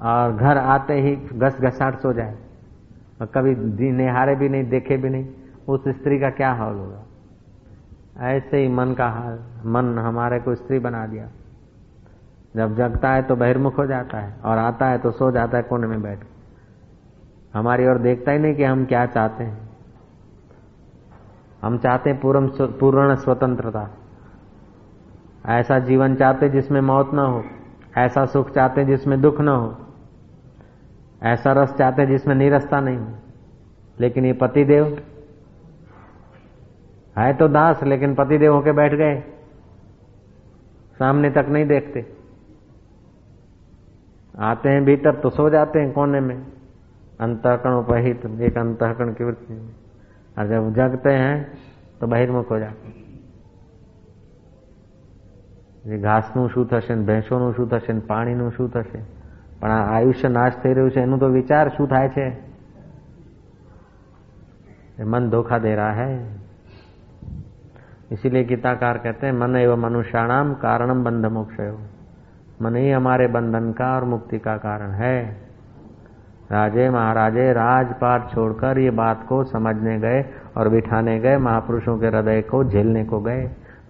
और 0.00 0.32
घर 0.32 0.58
आते 0.58 0.94
ही 0.94 1.14
घस 1.16 1.58
घसाट 1.60 1.98
सो 1.98 2.12
जाए। 2.12 2.34
और 3.20 3.26
कभी 3.26 3.54
निहारे 3.92 4.34
भी 4.34 4.48
नहीं, 4.48 4.64
देखे 4.64 4.96
भी 4.96 5.08
नहीं, 5.08 5.26
उस 5.68 5.88
स्त्री 5.90 6.18
का 6.18 6.30
क्या 6.30 6.52
हाल 6.52 6.74
होगा? 6.74 7.02
ऐसे 8.28 8.56
ही 8.56 8.68
मन 8.68 8.94
का 8.94 9.08
हाल, 9.08 9.38
मन 9.66 9.98
हमारे 9.98 10.38
को 10.38 10.54
स्त्री 10.54 10.78
बना 10.78 11.06
दिया। 11.06 11.28
जब 12.56 12.76
जगता 12.76 13.10
है 13.10 13.22
तो 13.22 13.36
बहिर्मुख 13.36 13.78
हो 13.78 13.86
जाता 13.86 14.18
है 14.18 14.34
और 14.40 14.58
आता 14.58 14.86
है 14.86 14.98
तो 14.98 15.10
सो 15.10 15.30
जाता 15.30 15.56
है 15.56 15.62
कोने 15.62 15.86
में 15.86 16.02
बैठ। 16.02 16.18
हमारी 17.54 17.86
ओर 17.86 17.98
देखता 17.98 18.32
ही 18.32 18.38
नहीं 18.38 18.54
कि 18.54 18.64
हम 18.64 18.84
क्या 18.84 19.06
चाहते 19.06 19.44
हैं। 19.44 19.58
हम 21.62 21.78
चाहते 21.78 22.10
हैं 22.10 22.20
पूर्ण 22.20 22.48
पूर्ण 22.78 23.14
स्वतंत्रता। 23.14 23.88
ऐसा 25.48 25.78
जीवन 25.78 26.14
चाहते 26.14 26.48
जिसमें 26.48 26.80
मौत 26.80 27.10
न 27.14 27.18
हो, 27.18 27.44
ऐसा 27.98 28.26
सुख 28.26 28.50
चाहते 28.50 28.84
जिसमें 28.84 29.20
दुख 29.20 29.40
न 29.40 29.48
हो, 29.48 29.76
ऐसा 31.22 31.52
रस 31.52 31.74
चाहते 31.74 32.06
जिसमें 32.06 32.34
निरस्ता 32.34 32.80
नहीं 32.80 32.96
हो। 32.96 33.14
लेकिन 34.00 34.24
ये 34.24 34.32
पतिदेव 34.32 35.02
है 37.18 37.32
तो 37.34 37.48
दास, 37.48 37.82
लेकिन 37.82 38.14
पतिदेव 38.14 38.54
होके 38.54 38.72
बैठ 38.72 38.94
गए। 38.94 39.20
सामने 40.98 41.30
तक 41.30 41.46
नहीं 41.48 41.66
देखते। 41.66 42.12
आते 44.38 44.68
हैं 44.68 44.84
भीतर 44.84 45.14
तो 45.14 45.30
सो 45.30 45.50
जाते 45.50 45.78
हैं 45.78 45.92
कोने 45.92 46.20
में। 46.20 46.46
अंतकरण 47.20 47.74
उपहित, 47.74 48.26
एक 48.40 48.58
अंतकरण 48.58 49.12
की 49.12 49.24
वृत्ति। 49.24 49.76
और 50.38 50.46
जब 50.46 50.74
जगते 50.74 51.10
हैं 51.10 51.58
तो 52.00 52.06
बहिर्मुख 52.06 52.50
हो 52.50 52.58
जाते 52.58 52.88
हैं। 52.88 53.01
જે 55.83 55.97
ઘાસનું 55.99 56.49
શું 56.49 56.67
થશે 56.67 56.93
ને 56.93 57.03
ભેંસોનું 57.03 57.53
શું 57.53 57.69
થશે 57.69 57.93
ને 57.93 58.03
પાણીનું 58.07 58.51
શું 58.51 58.67
થશે 58.71 58.99
પણ 59.59 59.71
આ 59.71 59.85
આયુષ્ય 59.91 60.29
નાશ 60.31 60.59
થઈ 60.59 60.73
રહ્યું 60.73 60.91
છે 60.91 61.01
એનું 61.01 61.19
તો 61.19 61.29
વિચાર 61.31 61.65
શું 61.71 61.87
થાય 61.87 62.09
છે 62.09 62.27
मन 65.05 65.29
धोखा 65.29 65.57
दे 65.59 65.73
रहा 65.75 65.91
है 65.93 66.11
इसीलिए 68.11 68.43
गीताकार 68.45 68.97
कहते 68.97 69.25
हैं 69.25 69.33
मन 69.35 69.55
एवं 69.57 69.79
मनुष्याणाम 69.79 70.53
कारणम 70.57 71.03
बंध 71.03 71.25
मोक्ष 71.31 71.59
मन 72.61 72.75
ही 72.75 72.89
हमारे 72.91 73.27
बंधन 73.29 73.71
का 73.73 73.93
और 73.95 74.03
मुक्ति 74.05 74.39
का 74.39 74.55
कारण 74.59 74.91
है 74.93 75.17
राजे 76.51 76.89
महाराजे 76.89 77.51
राजपाट 77.53 78.29
छोड़कर 78.31 78.77
ये 78.79 78.91
बात 78.93 79.25
को 79.29 79.43
समझने 79.45 79.97
गए 79.99 80.23
और 80.57 80.69
बिठाने 80.69 81.19
गए 81.19 81.37
महापुरुषों 81.39 81.97
के 81.99 82.07
हृदय 82.07 82.41
को 82.43 82.63
झेलने 82.65 83.03
को 83.05 83.19
गए 83.19 83.43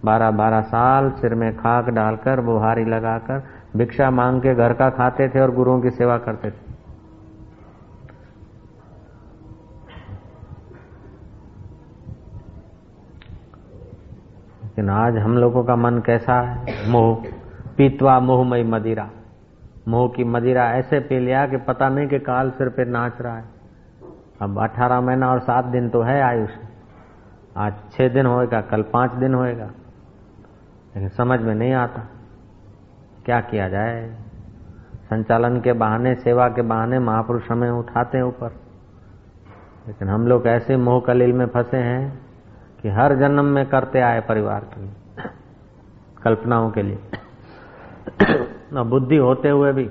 बारह 0.05 0.31
बारह 0.31 0.61
साल 0.61 1.11
सिर 1.11 1.35
में 1.35 1.57
खाक 1.57 1.89
डालकर, 1.89 2.41
बुहारी 2.41 2.85
लगाकर, 2.85 3.43
भिक्षा 3.77 4.11
मांग 4.11 4.41
के 4.41 4.55
घर 4.55 4.73
का 4.73 4.89
खाते 4.89 5.29
थे 5.29 5.39
और 5.39 5.51
गुरुओं 5.51 5.81
की 5.81 5.89
सेवा 5.89 6.17
करते 6.17 6.51
थे। 6.51 6.73
लेकिन 14.63 14.89
आज 14.89 15.17
हम 15.17 15.37
लोगों 15.37 15.63
का 15.63 15.75
मन 15.75 15.99
कैसा 16.05 16.41
है? 16.41 16.89
मोह। 16.89 17.23
पीतवा 17.77 18.19
मोहमयी 18.19 18.63
मदिरा। 18.63 19.09
मोह 19.87 20.09
की 20.09 20.23
मदिरा 20.23 20.63
ऐसे 20.63 20.99
पी 20.99 21.19
लिया 21.19 21.47
कि 21.47 21.57
पता 21.57 21.89
नहीं 21.89 22.07
कि 22.07 22.19
काल 22.19 22.51
सिर 22.51 22.69
पे 22.69 22.85
नाच 22.85 23.21
रहा 23.21 23.37
है। 23.37 23.45
अब 24.41 24.63
अठारह 24.63 25.01
महीना 25.01 25.31
और 25.31 25.39
सात 25.39 25.65
दिन 25.65 25.89
तो 25.89 26.01
है 26.01 26.21
आयुष। 26.21 26.49
आज 27.57 27.73
छह 27.91 28.07
दिन 28.07 28.25
होएगा, 28.25 28.61
कल 28.61 28.81
पाँच 28.81 29.11
दिन 29.11 29.33
होएगा। 29.33 29.71
लेकिन 30.95 31.09
समझ 31.09 31.39
में 31.39 31.55
नहीं 31.55 31.73
आता। 31.73 32.09
क्या 33.25 33.41
किया 33.41 33.69
जाए? 33.69 34.17
संचालन 35.03 35.61
के 35.61 35.73
बहाने, 35.73 36.15
सेवा 36.15 36.47
के 36.47 36.61
बहाने 36.61 36.99
महापुरुष 36.99 37.51
हमें 37.51 37.71
उठाते 37.71 38.17
हैं 38.17 38.25
ऊपर। 38.25 38.51
लेकिन 39.87 40.07
हम 40.07 40.27
लोग 40.27 40.47
ऐसे 40.47 40.77
मोह 40.77 41.01
कलील 41.01 41.33
में 41.33 41.45
फंसे 41.45 41.77
हैं 41.77 42.25
कि 42.81 42.89
हर 42.89 43.15
जन्म 43.15 43.45
में 43.45 43.65
करते 43.65 43.99
आए 43.99 44.21
परिवार 44.21 44.59
के 44.63 44.81
लिए, 44.81 44.93
कल्पनाओं 46.23 46.71
के 46.71 46.81
लिए। 46.81 46.99
न 48.73 48.83
बुद्धि 48.89 49.17
होते 49.17 49.49
हुए 49.49 49.73
भी 49.73 49.85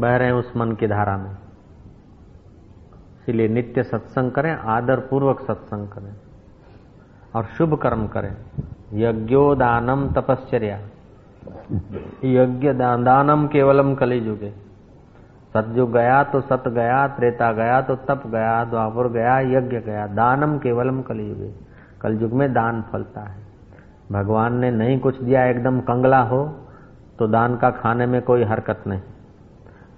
बह 0.00 0.16
रहे 0.16 0.26
हैं 0.26 0.34
उस 0.34 0.52
मन 0.56 0.72
की 0.72 0.86
धारा 0.86 1.16
में। 1.16 1.30
इसलिए 3.22 3.48
नित्य 3.48 3.82
सत्संग 3.82 4.30
करें, 4.30 4.52
आदर 4.52 5.00
पूर्वक 5.00 5.40
सत्संग 5.40 5.88
करें। 5.88 6.16
और 7.36 7.44
शुभ 7.44 7.74
कर्म 7.74 8.06
करें। 8.06 8.36
यज्ञो 8.92 9.54
दानम 9.54 10.08
तपश्चर्या। 10.08 10.78
यज्ञ 12.24 12.72
दानम 12.72 13.46
केवलम 13.46 13.94
कली 13.94 14.20
जुगे 14.20 14.52
सतयुग 15.54 15.92
गया 15.92 16.22
तो 16.22 16.40
सत 16.40 16.64
गया, 16.68 17.06
त्रेता 17.08 17.52
गया 17.52 17.80
तो 17.80 17.94
तप 17.96 18.22
गया, 18.26 18.64
द्वापुर 18.64 19.08
गया, 19.08 19.38
यज्ञ 19.40 19.76
गया, 19.78 20.06
दानम 20.06 20.58
केवलम 20.58 21.00
कलयुगे। 21.02 21.50
कलयुग 22.00 22.32
में 22.32 22.52
दान 22.52 22.82
फलता 22.82 23.20
है। 23.20 23.46
भगवान 24.12 24.56
ने 24.56 24.70
नहीं 24.70 24.98
कुछ 25.00 25.22
दिया, 25.22 25.44
एकदम 25.44 25.80
कंगला 25.80 26.22
हो 26.22 26.42
तो 27.18 27.26
दान 27.26 27.56
का 27.56 27.70
खाने 27.70 28.06
में 28.06 28.20
कोई 28.22 28.42
हरकत 28.44 28.82
नहीं। 28.86 29.00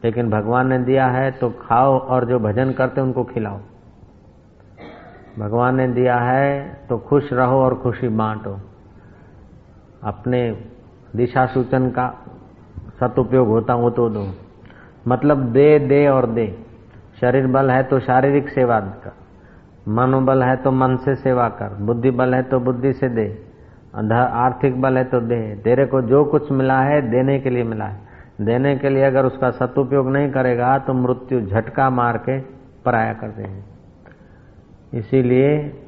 लेकिन 0.05 0.31
भगवान 0.31 0.69
ने 0.69 0.79
दिया 0.79 1.07
है 1.07 1.31
तो 1.31 1.51
खाओ 1.61 1.99
और 1.99 2.25
जो 2.25 2.39
भजन 2.39 2.73
करते 2.73 3.01
उनको 3.01 3.25
खिलाओ। 3.25 3.59
भगवान 5.39 5.77
ने 5.77 5.87
दिया 5.89 6.17
है 6.17 6.75
तो 6.89 6.99
खुश 6.99 7.33
रहो 7.33 7.61
और 7.65 7.75
खुशी 7.75 8.09
बांटो। 8.11 8.57
अपने 10.05 10.41
दिशा 11.17 11.45
सूचन 11.47 11.89
का 11.91 12.09
सदुपयोग 13.01 13.49
होता 13.49 13.73
हो 13.73 13.91
तो 13.91 14.09
दो। 14.09 14.27
मतलब 15.09 15.45
दे 15.53 15.79
दे 15.79 16.07
और 16.09 16.27
दे। 16.27 16.47
शरीर 17.21 17.47
बल 17.47 17.71
है 17.71 17.83
तो 17.83 18.01
शारीरिक 18.01 18.49
सेवा 18.49 18.81
कर। 18.81 19.13
मनोबल 19.93 20.43
है 20.43 20.57
तो 20.57 20.71
मन 20.73 20.97
से 20.97 21.15
सेवा 21.15 21.49
कर। 21.49 21.77
बुद्धि 21.83 22.11
बल 22.11 22.35
है 22.35 22.43
तो 22.43 22.61
बुद्धि 22.61 22.93
से 22.93 23.09
दे। 23.09 23.27
आर्थिक 23.95 24.81
बल 24.81 24.99
है 24.99 25.05
तो 25.05 25.21
दे। 25.21 25.41
तेरे 25.65 25.87
को 25.87 26.03
जो 26.03 26.25
कुछ 26.25 26.51
मिला 26.53 26.81
है, 26.81 27.01
देने 27.11 27.39
के 27.41 27.51
लिए 27.51 27.65
मिला 27.65 27.85
है। 27.85 28.07
देने 28.41 28.77
के 28.79 28.89
लिए 28.89 29.05
अगर 29.05 29.27
उसका 29.27 29.51
सदुपयोग 29.51 30.11
नहीं 30.11 30.31
करेगा 30.31 30.79
तो 30.79 30.95
मृत्यु 30.95 31.41
झटका 31.41 31.91
मार 31.91 32.19
के 32.19 32.41
पराया 32.85 33.13
कर 33.13 33.29
देंगे। 33.29 33.78
इसीलिए 34.95 35.83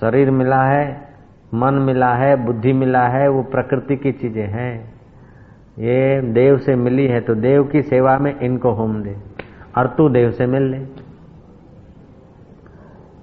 शरीर 0.00 0.30
मिला 0.30 0.62
है, 0.64 1.08
मन 1.54 1.74
मिला 1.74 2.14
है, 2.14 2.36
बुद्धि 2.36 2.72
मिला 2.72 3.08
है, 3.08 3.28
वो 3.28 3.42
प्रकृति 3.42 3.96
की 3.96 4.12
चीज़ें 4.12 4.46
हैं। 4.46 4.94
ये 5.78 6.20
देव 6.22 6.58
से 6.58 6.74
मिली 6.76 7.06
है 7.06 7.20
तो 7.20 7.34
देव 7.34 7.64
की 7.64 7.82
सेवा 7.82 8.18
में 8.18 8.40
इनको 8.40 8.70
होम 8.70 9.02
दे 9.02 9.16
और 9.78 9.86
तू 9.86 10.08
देव 10.08 10.30
से 10.30 10.46
मिल 10.46 10.62
ले। 10.62 10.78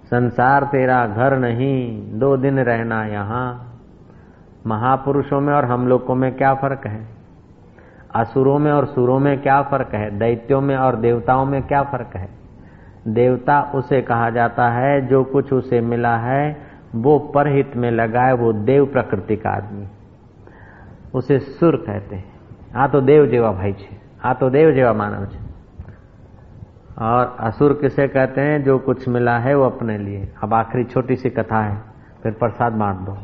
संसार 0.06 0.64
तेरा 0.64 1.08
घर 1.08 1.38
नहीं, 1.38 2.02
दो 2.20 2.38
दिन 2.38 2.60
रहना 2.60 3.06
यहाँ। 3.06 3.74
महापुरुषों 4.68 5.42
में 5.42 5.54
और 5.54 5.66
हम 5.66 5.88
लोगों 5.88 6.16
में 6.16 6.32
क्या 6.36 6.54
फ़र्क 6.54 6.88
है? 6.88 7.06
असुरों 8.16 8.60
में 8.60 8.72
और 8.72 8.86
सुरों 8.86 9.20
में 9.20 9.42
क्या 9.42 9.62
फ़र्क 9.62 9.90
है? 9.94 10.20
दैत्यों 10.20 10.62
में 10.62 10.76
और 10.76 10.96
देवताओं 10.96 11.46
में 11.46 11.62
क्या 11.64 11.84
फ़र्क 11.84 12.16
है? 12.16 12.30
देवता 13.11 13.61
उसे 13.75 14.01
कहा 14.03 14.31
जाता 14.31 14.69
है 14.71 15.01
जो 15.09 15.23
कुछ 15.27 15.53
उसे 15.53 15.81
मिला 15.83 16.17
है 16.19 16.43
वो 16.97 17.19
परहित 17.35 17.77
में 17.77 17.91
लगाए 17.91 18.33
वो 18.35 18.53
देव 18.65 18.87
प्रकृति 18.93 19.37
का 19.37 19.51
आदमी 19.53 19.87
उसे 21.15 21.39
सुर 21.39 21.77
कहते 21.79 22.17
हैं 22.17 22.29
આ 22.73 22.89
તો 22.89 23.01
દેવ 23.03 23.23
જેવા 23.27 23.53
ભાઈ 23.53 23.73
છે 23.75 23.95
આ 24.23 24.35
तो 24.35 24.51
देव 24.51 24.69
जेवा 24.73 24.93
मानव 24.95 25.25
છે 25.27 25.39
और 27.01 27.23
असुर 27.41 27.73
किसे 27.75 28.07
कहते 28.09 28.41
हैं 28.41 28.63
जो 28.65 28.79
कुछ 28.81 29.07
मिला 29.09 29.37
है 29.39 29.55
वो 29.55 29.65
अपने 29.65 29.97
लिए 29.99 30.29
अब 30.43 30.55
आखिरी 30.55 30.85
छोटी 30.85 31.17
सी 31.17 31.31
कथा 31.31 31.61
है 31.61 31.77
फिर 32.23 32.33
प्रसाद 32.33 32.73
बांट 32.73 32.99
दो 33.01 33.15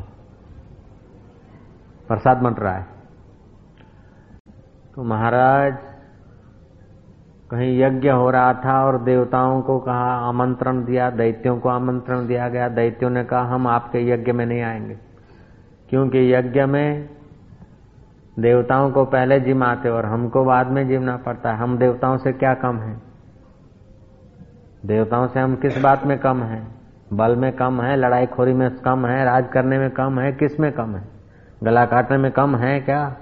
प्रसाद 2.07 2.37
बंट 2.37 2.59
रहा 2.59 2.73
है 2.73 2.85
तो 4.95 5.03
महाराज 5.03 5.73
कहीं 7.52 7.82
यज्ञ 7.82 8.08
हो 8.08 8.30
रहा 8.30 8.54
था 8.54 8.84
और 8.84 9.02
देवताओं 9.02 9.62
को 9.62 9.78
कहा, 9.78 10.28
आमंत्रण 10.28 10.84
दिया, 10.84 11.10
दैत्यों 11.10 11.58
को 11.58 11.68
आमंत्रण 11.68 12.26
दिया 12.26 12.48
गया। 12.48 12.68
दैत्यों 12.68 13.10
ने 13.10 13.24
कहा, 13.24 13.40
हम 13.40 13.66
आपके 13.66 14.08
यज्ञ 14.08 14.32
में 14.32 14.46
नहीं 14.46 14.62
आएँगे। 14.62 14.98
क्योंकि 15.90 16.34
यज्ञ 16.34 16.64
में 16.64 17.08
देवताओं 18.38 18.90
को 18.90 19.04
पहले 19.04 19.40
जिमाते 19.40 19.88
और 19.88 20.06
हमको 20.06 20.44
बाद 20.44 20.66
में 20.66 20.88
जिमना 20.88 21.16
पड़ता 21.16 21.52
है। 21.52 21.56
हम 21.56 21.78
देवताओं 21.78 22.16
से 22.16 22.32
क्या 22.32 22.54
कम 22.54 22.76
है? 22.76 22.96
देवताओं 24.86 25.26
से 25.26 25.40
हम 25.40 25.56
किस 25.56 25.82
बात 25.82 26.04
में 26.04 26.18
कम 26.18 26.42
है? 26.42 26.66
बल 27.12 27.36
में 27.36 27.52
कम 27.52 27.82
है? 27.82 27.96
लड़ाई 27.96 28.26
खोरी 28.26 28.52
में 28.52 28.70
कम 28.70 29.06
है? 29.06 29.24
राज 29.24 29.44
करने 29.52 29.78
में 29.78 29.90
कम 29.90 30.20
है? 30.20 30.32
किसमें 30.32 30.72
कम 30.72 30.96
है? 30.96 31.02
गला 31.62 31.86
काटने 31.86 32.16
में 32.16 32.32
कम 32.32 32.56
है 32.56 32.80
क्या? 32.80 33.16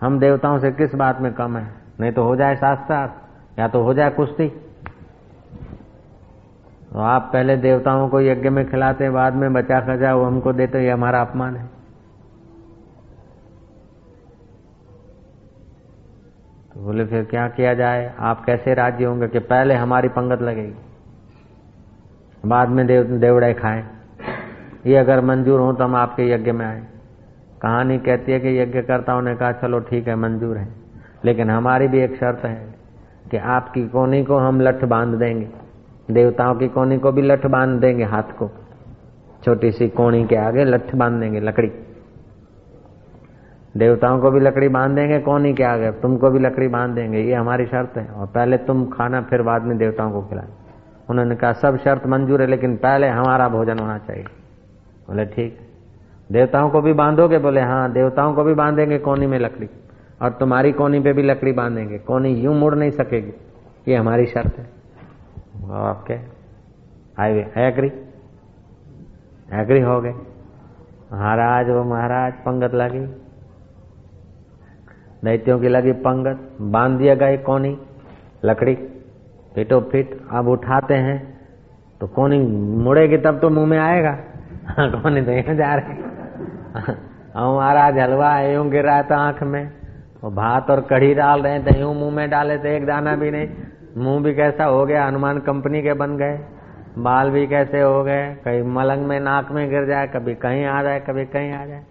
हम 0.00 0.18
देवताओं 0.18 0.58
से 0.58 0.72
किस 0.72 0.94
बात 0.94 1.20
में 1.20 1.32
कम 1.32 1.56
है? 1.56 1.74
नहीं 2.00 2.12
तो 2.12 2.24
हो 2.24 2.36
जाए 2.36 2.56
शास्त्रार्थ। 2.56 3.12
या 3.58 3.68
तो 3.68 3.82
हो 3.82 3.94
जाए 3.94 4.10
कुश्ती। 4.10 4.48
तो 6.92 6.98
आप 7.00 7.28
पहले 7.32 7.56
देवताओं 7.56 8.08
को 8.08 8.20
यज्ञ 8.20 8.48
में 8.48 8.64
खिलाते, 8.70 9.10
बाद 9.10 9.34
में 9.34 9.52
बचा 9.52 9.80
खचा 9.80 10.14
वो 10.14 10.24
हमको 10.24 10.52
देते, 10.52 10.78
ये 10.78 10.90
हमारा 10.90 11.20
अपमान 11.20 11.56
है। 11.56 11.66
तो 16.74 16.80
बोले, 16.80 17.04
फिर 17.04 17.24
क्या 17.24 17.46
किया 17.48 17.74
जाए? 17.74 18.14
आप 18.20 18.44
कैसे 18.44 18.74
राज्य 18.74 19.04
होंगे 19.04 19.28
कि 19.28 19.38
पहले 19.38 19.74
हमारी 19.74 20.08
पंगत 20.08 20.42
लगेगी, 20.42 20.74
बाद 22.44 22.68
में 22.68 22.86
देव 22.86 23.04
देवड़े 23.18 23.52
खाएँ? 23.54 23.84
ये 24.86 24.96
अगर 24.96 25.20
मंजूर 25.20 25.60
हो 25.60 25.72
तो 25.72 25.84
हम 25.84 25.94
आपके 25.96 26.30
यज्ञ 26.30 26.52
में 26.52 26.64
आए। 26.66 26.80
कहानी 27.62 27.98
कहती 27.98 28.32
है 28.32 28.38
कि 28.40 28.58
यज्ञकर्ताओं 28.58 29.22
ने 29.22 29.34
कहा, 29.36 29.52
चलो 29.52 29.80
ठीक 29.80 30.08
है, 30.08 30.16
मंजूर 30.16 30.56
है, 30.58 30.68
लेकिन 31.24 31.50
हमारी 31.50 31.88
भी 31.88 32.00
एक 32.00 32.16
शर्त 32.16 32.44
है 32.44 32.81
कि 33.32 33.38
आपकी 33.38 33.88
कोनी 33.88 34.24
को 34.24 34.36
हम 34.36 34.60
लठ 34.60 34.84
बाँध 34.84 35.18
देंगे, 35.18 35.48
देवताओं 36.10 36.54
की 36.54 36.68
कोनी 36.68 36.98
को 36.98 37.12
भी 37.12 37.22
लठ 37.22 37.46
बाँध 37.46 37.80
देंगे 37.80 38.04
हाथ 38.04 38.22
को। 38.22 38.50
छोटी 39.44 39.72
सी 39.72 39.88
कोणी 39.88 40.26
के 40.26 40.36
आगे 40.36 40.64
लठ 40.64 40.94
बाँध 40.94 41.20
देंगे 41.20 41.40
लकड़ी। 41.40 41.72
देवताओं 43.76 44.20
को 44.20 44.30
भी 44.30 44.40
लकड़ी 44.40 44.68
बाँध 44.68 44.94
देंगे 44.94 45.18
कोनी 45.18 45.54
के 45.54 45.62
आगे, 45.62 45.90
तुमको 45.90 46.30
भी 46.30 46.38
लकड़ी 46.38 46.68
बाँध 46.68 46.94
देंगे 46.94 47.20
ये 47.20 47.34
हमारी 47.34 47.66
शर्त 47.66 47.96
है। 47.96 48.06
और 48.06 48.26
पहले 48.26 48.56
तुम 48.56 48.86
खाना, 48.86 49.20
फिर 49.20 49.42
बाद 49.42 49.62
में 49.62 49.78
देवताओं 49.78 50.12
को 50.12 50.22
खिलाए। 50.22 50.48
उन्होंने 51.10 51.36
कहा, 51.36 51.52
सब 51.52 51.78
शर्त 51.78 52.06
मंजूर 52.06 52.40
है, 52.40 52.46
लेकिन 52.46 52.76
पहले 52.76 53.08
हमारा 53.08 53.48
भोजन 53.48 53.78
होना 53.78 53.98
चाहिए। 53.98 54.24
बोले, 55.08 55.24
ठीक। 55.24 55.58
देवताओं 56.32 56.70
को 56.70 56.80
भी 56.80 56.92
बांधोगे? 56.92 57.38
बोले 57.38 57.60
हाँ 57.60 57.92
देवताओं 57.92 58.34
को 58.34 58.44
भी 58.44 58.54
बांधेंगे 58.54 58.98
कोनी 58.98 59.26
में 59.26 59.38
लकड़ी। 59.38 59.70
और 60.22 60.30
तुम्हारी 60.30 60.72
कोनी 60.72 61.00
पे 61.00 61.12
भी 61.12 61.22
लकड़ी 61.22 61.52
बांधेंगे। 61.52 61.98
कोनी 61.98 62.34
यूँ 62.34 62.54
मुड़ 62.54 62.74
नहीं 62.74 62.90
सकेगी। 62.90 63.32
ये 63.88 63.96
हमारी 63.96 64.26
शर्त 64.26 64.58
है। 64.58 64.64
आपके 65.70 66.18
आई 67.22 67.32
वे 67.32 67.52
एग्री 67.56 67.88
एग्री 69.52 69.80
हो 69.80 70.00
गए। 70.00 70.12
महाराज, 71.12 71.70
वो 71.70 71.84
महाराज, 71.84 72.32
पंगत 72.32 72.74
लगी। 72.74 73.06
दैत्यों 75.24 75.60
की 75.60 75.68
लगी 75.68 75.92
पंगत। 75.92 76.56
बाँध 76.60 76.98
दिया 76.98 77.14
गए 77.14 77.36
कोनी, 77.36 77.78
लकड़ी। 78.44 78.74
फिटो 79.54 79.80
फिट। 79.80 80.20
अब 80.30 80.48
उठाते 80.48 80.94
हैं। 80.94 81.40
तो 82.00 82.06
कोनी 82.06 82.38
मुड़ेगी 82.84 83.16
तब 83.16 83.40
तो 83.40 83.50
मुँह 83.50 83.66
में 83.66 83.78
आएगा। 83.78 84.18
कोनी 84.80 85.22
तो 85.22 85.30
यहाँ 85.30 85.54
जा 85.54 85.74
रहे। 85.74 85.94
महाराज, 87.56 87.98
हलवा 87.98 88.40
यूँ 88.40 88.70
गिर 88.70 89.02
था 89.02 89.16
आँख 89.16 89.42
में। 89.42 89.81
वो 90.24 90.30
भात 90.30 90.70
और 90.70 90.80
कढ़ी 90.80 91.14
डाल 91.14 91.42
रहे 91.42 91.62
थे 91.62 91.80
यूँ 91.80 91.94
मुँह 91.94 92.14
में 92.14 92.30
डाले 92.30 92.58
थे, 92.58 92.76
एक 92.76 92.86
दाना 92.86 93.16
भी 93.16 93.30
नहीं। 93.30 93.48
मुँह 93.96 94.22
भी 94.22 94.34
कैसा 94.34 94.64
हो 94.64 94.86
गया, 94.86 95.06
हनुमान 95.06 95.38
कंपनी 95.38 95.82
के 95.82 95.92
बन 95.92 96.16
गए। 96.16 96.40
बाल 96.98 97.30
भी 97.30 97.46
कैसे 97.46 97.80
हो 97.80 98.04
गए, 98.04 98.34
कहीं 98.34 98.62
मलंग 98.62 99.06
में, 99.06 99.20
नाक 99.20 99.50
में 99.50 99.70
गिर 99.70 99.86
जाए, 99.86 100.06
कभी 100.06 100.34
कहीं 100.34 100.64
आ 100.64 100.82
जाए, 100.82 101.00
कभी 101.00 101.24
कहीं 101.24 101.52
आ 101.52 101.66
जाए। 101.66 101.84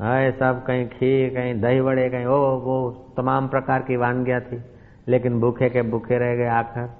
है 0.00 0.32
सब 0.32 0.64
कहीं 0.66 0.88
खीर, 0.88 1.30
कहीं 1.30 1.60
दही 1.60 1.80
बड़े 1.80 2.10
कहीं 2.10 2.26
ओ 2.26 2.56
वो 2.58 2.90
तमाम 3.16 3.48
प्रकार 3.48 3.82
की 3.82 3.96
वानगियाँ 3.96 4.40
थी। 4.40 4.64
लेकिन 5.08 5.40
भूखे 5.40 5.68
के 5.68 5.82
भूखे 5.82 6.18
रह 6.18 6.36
गए 6.36 6.48
आकर 6.48 6.90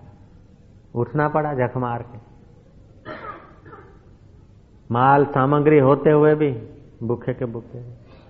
उठना 0.94 1.28
पड़ा 1.28 1.54
जख 1.54 1.76
मार 1.76 2.02
के। 2.02 2.18
माल 4.90 5.24
सामग्री 5.24 5.78
होते 5.78 6.10
हुए 6.10 6.34
भी 6.34 6.52
भूखे 7.02 7.34
के 7.34 7.44
भूखे। 7.44 7.82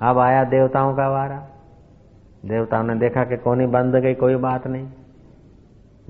अब 0.02 0.18
आया 0.18 0.44
देवताओं 0.44 0.94
का 0.94 1.08
वारा। 1.08 1.46
देवताओं 2.46 2.82
ने 2.82 2.94
देखा 2.94 3.24
कि 3.24 3.36
कोनी 3.36 3.66
बंद 3.66 3.96
गई, 3.96 4.14
कोई 4.14 4.36
बात 4.36 4.66
नहीं। 4.66 4.88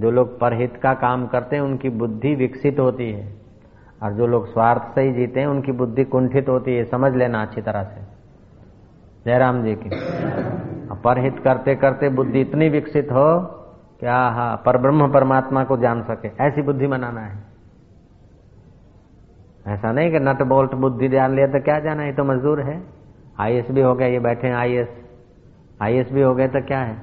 जो 0.01 0.11
लोग 0.11 0.41
परहित 0.41 0.77
का 0.77 0.95
काम 0.95 1.27
करते 1.27 1.57
हैं, 1.57 1.63
उनकी 1.63 1.89
बुद्धि 1.89 2.35
विकसित 2.35 2.79
होती 2.79 3.13
है। 3.13 3.35
और 4.03 4.13
जो 4.13 4.27
लोग 4.27 4.53
स्वार्थ 4.53 4.95
से 4.95 5.01
ही 5.01 5.13
जीते 5.13 5.41
हैं, 5.41 5.47
उनकी 5.47 5.73
बुद्धि 5.73 6.05
कुंठित 6.05 6.49
होती 6.49 6.77
है। 6.77 6.85
समझ 6.85 7.15
लेना 7.15 7.43
अच्छी 7.43 7.61
तरह 7.61 7.83
से। 7.83 8.01
जयराम 9.27 9.63
जी 9.63 9.75
की। 9.75 9.91
परहित 11.05 11.39
करते 11.39 11.75
करते 11.75 12.09
बुद्धि 12.09 12.41
इतनी 12.41 12.69
विकसित 12.69 13.09
हो 13.13 13.41
क्या 14.01 14.17
हा 14.17 14.57
पर 14.57 14.79
ब्रह्म 14.79 15.13
परमात्मा 15.13 15.65
को 15.65 15.77
जान 15.77 16.03
सके। 16.03 16.45
ऐसी 16.45 16.63
बुद्धि 16.63 16.87
बनाना 16.87 17.21
है। 17.21 17.45
ऐसा 19.67 19.93
नहीं 19.93 20.11
कि 20.11 20.19
नट 20.19 20.43
बोल्ट 20.43 20.75
बुद्धि 20.75 21.09
जान 21.09 21.35
लिया 21.35 21.47
तो 21.47 21.61
क्या 21.61 21.81
जाना, 21.81 22.05
ये 22.05 22.13
तो 22.13 22.25
मजदूर 22.25 22.61
है। 22.61 22.83
आईएएस 23.41 23.71
भी 23.71 23.81
हो 23.81 23.95
गया, 23.95 24.09
ये 24.09 24.19
बैठे 24.19 24.51
आईएएस। 24.51 25.02
आईएएस 25.83 26.13
भी 26.13 26.23
हो 26.23 26.35
गए 26.35 26.49
तो 26.49 26.61
क्या 26.63 26.79
है? 26.79 26.97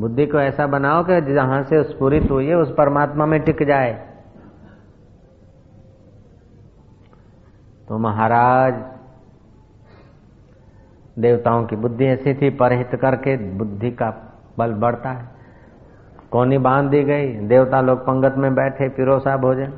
बुद्धि 0.00 0.26
को 0.26 0.40
ऐसा 0.40 0.66
बनाओ 0.66 1.04
कि 1.04 1.34
जहाँ 1.34 1.62
से 1.62 1.82
स्फुरित 1.82 2.30
हुई 2.30 2.46
है, 2.46 2.54
उस 2.54 2.74
परमात्मा 2.78 3.26
में 3.26 3.40
टिक 3.40 3.62
जाए। 3.62 4.06
तो 7.88 7.98
महाराज, 7.98 8.74
देवताओं 11.18 11.64
की 11.64 11.76
बुद्धि 11.76 12.04
ऐसी 12.04 12.34
थी, 12.34 12.50
परहित 12.50 12.90
करके 12.94 13.36
बुद्धि 13.36 13.90
का 13.90 14.10
बल 14.58 14.72
बढ़ता 14.72 15.10
है। 15.10 15.28
कोनी 16.30 16.58
बाँध 16.58 16.90
दी 16.90 17.02
गई, 17.02 17.34
देवता 17.34 17.80
लोग 17.80 17.98
पंगत 17.98 18.34
में 18.36 18.54
बैठे 18.54 18.88
पिरोसा 18.88 19.36
भोजन। 19.36 19.72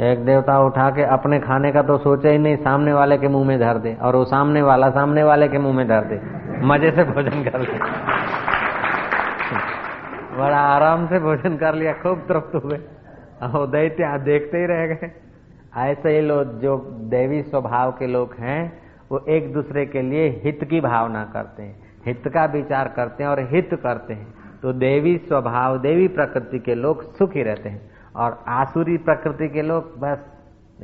एक 0.00 0.24
देवता 0.24 0.60
उठा 0.60 0.90
के 0.90 1.02
अपने 1.02 1.40
खाने 1.40 1.72
का 1.72 1.82
तो 1.82 1.98
सोचे 1.98 2.30
ही 2.30 2.38
नहीं, 2.38 2.56
सामने 2.56 2.92
वाले 2.92 3.18
के 3.18 3.28
मुँह 3.28 3.46
में 3.46 3.58
धर 3.58 3.74
दे 3.74 3.96
और 4.02 4.16
वो 4.16 4.24
सामने 4.24 4.62
वाला 4.62 4.90
सामने 4.90 5.22
वाले 5.22 5.48
के 5.48 5.58
मुँह 5.58 5.76
में 5.76 5.88
धर 5.88 6.00
दे। 6.00 6.20
मज़े 6.66 6.90
से 6.90 7.04
भोजन 7.04 7.50
कर 7.50 7.60
ले। 7.60 7.78
बड़ा 10.36 10.58
आराम 10.58 11.06
से 11.06 11.18
भोजन 11.18 11.56
कर 11.56 11.74
लिया, 11.74 11.92
खूब 11.92 12.18
तृप्त 12.18 12.64
हुए। 12.64 12.78
और 13.42 13.66
दैत्य 13.66 14.18
देखते 14.18 14.58
ही 14.58 14.66
रह 14.66 14.86
गए। 14.86 15.10
ऐसे 15.76 16.10
ही 16.10 16.20
लोग, 16.20 16.60
जो 16.60 16.76
देवी 16.92 17.42
स्वभाव 17.42 17.90
के 17.90 18.06
लोग 18.06 18.34
हैं, 18.38 18.82
वो 19.12 19.24
एक 19.28 19.52
दूसरे 19.52 19.86
के 19.86 20.02
लिए 20.02 20.40
हित 20.44 20.64
की 20.64 20.80
भावना 20.80 21.24
करते 21.24 21.62
हैं। 21.62 21.76
हित 22.06 22.22
का 22.26 22.44
विचार 22.44 22.92
करते 22.96 23.22
हैं 23.22 23.30
और 23.30 23.40
हित 23.40 23.70
करते 23.82 24.14
हैं। 24.14 24.34
तो 24.62 24.72
देवी 24.72 25.18
स्वभाव, 25.18 25.78
देवी 25.78 26.08
प्रकृति 26.08 26.58
के 26.58 26.74
लोग 26.74 27.16
सुखी 27.16 27.42
रहते 27.42 27.68
हैं। 27.68 27.95
और 28.16 28.38
आसुरी 28.50 28.96
प्रकृति 29.00 29.48
के 29.48 29.62
लोग 29.62 29.98
बस 29.98 30.18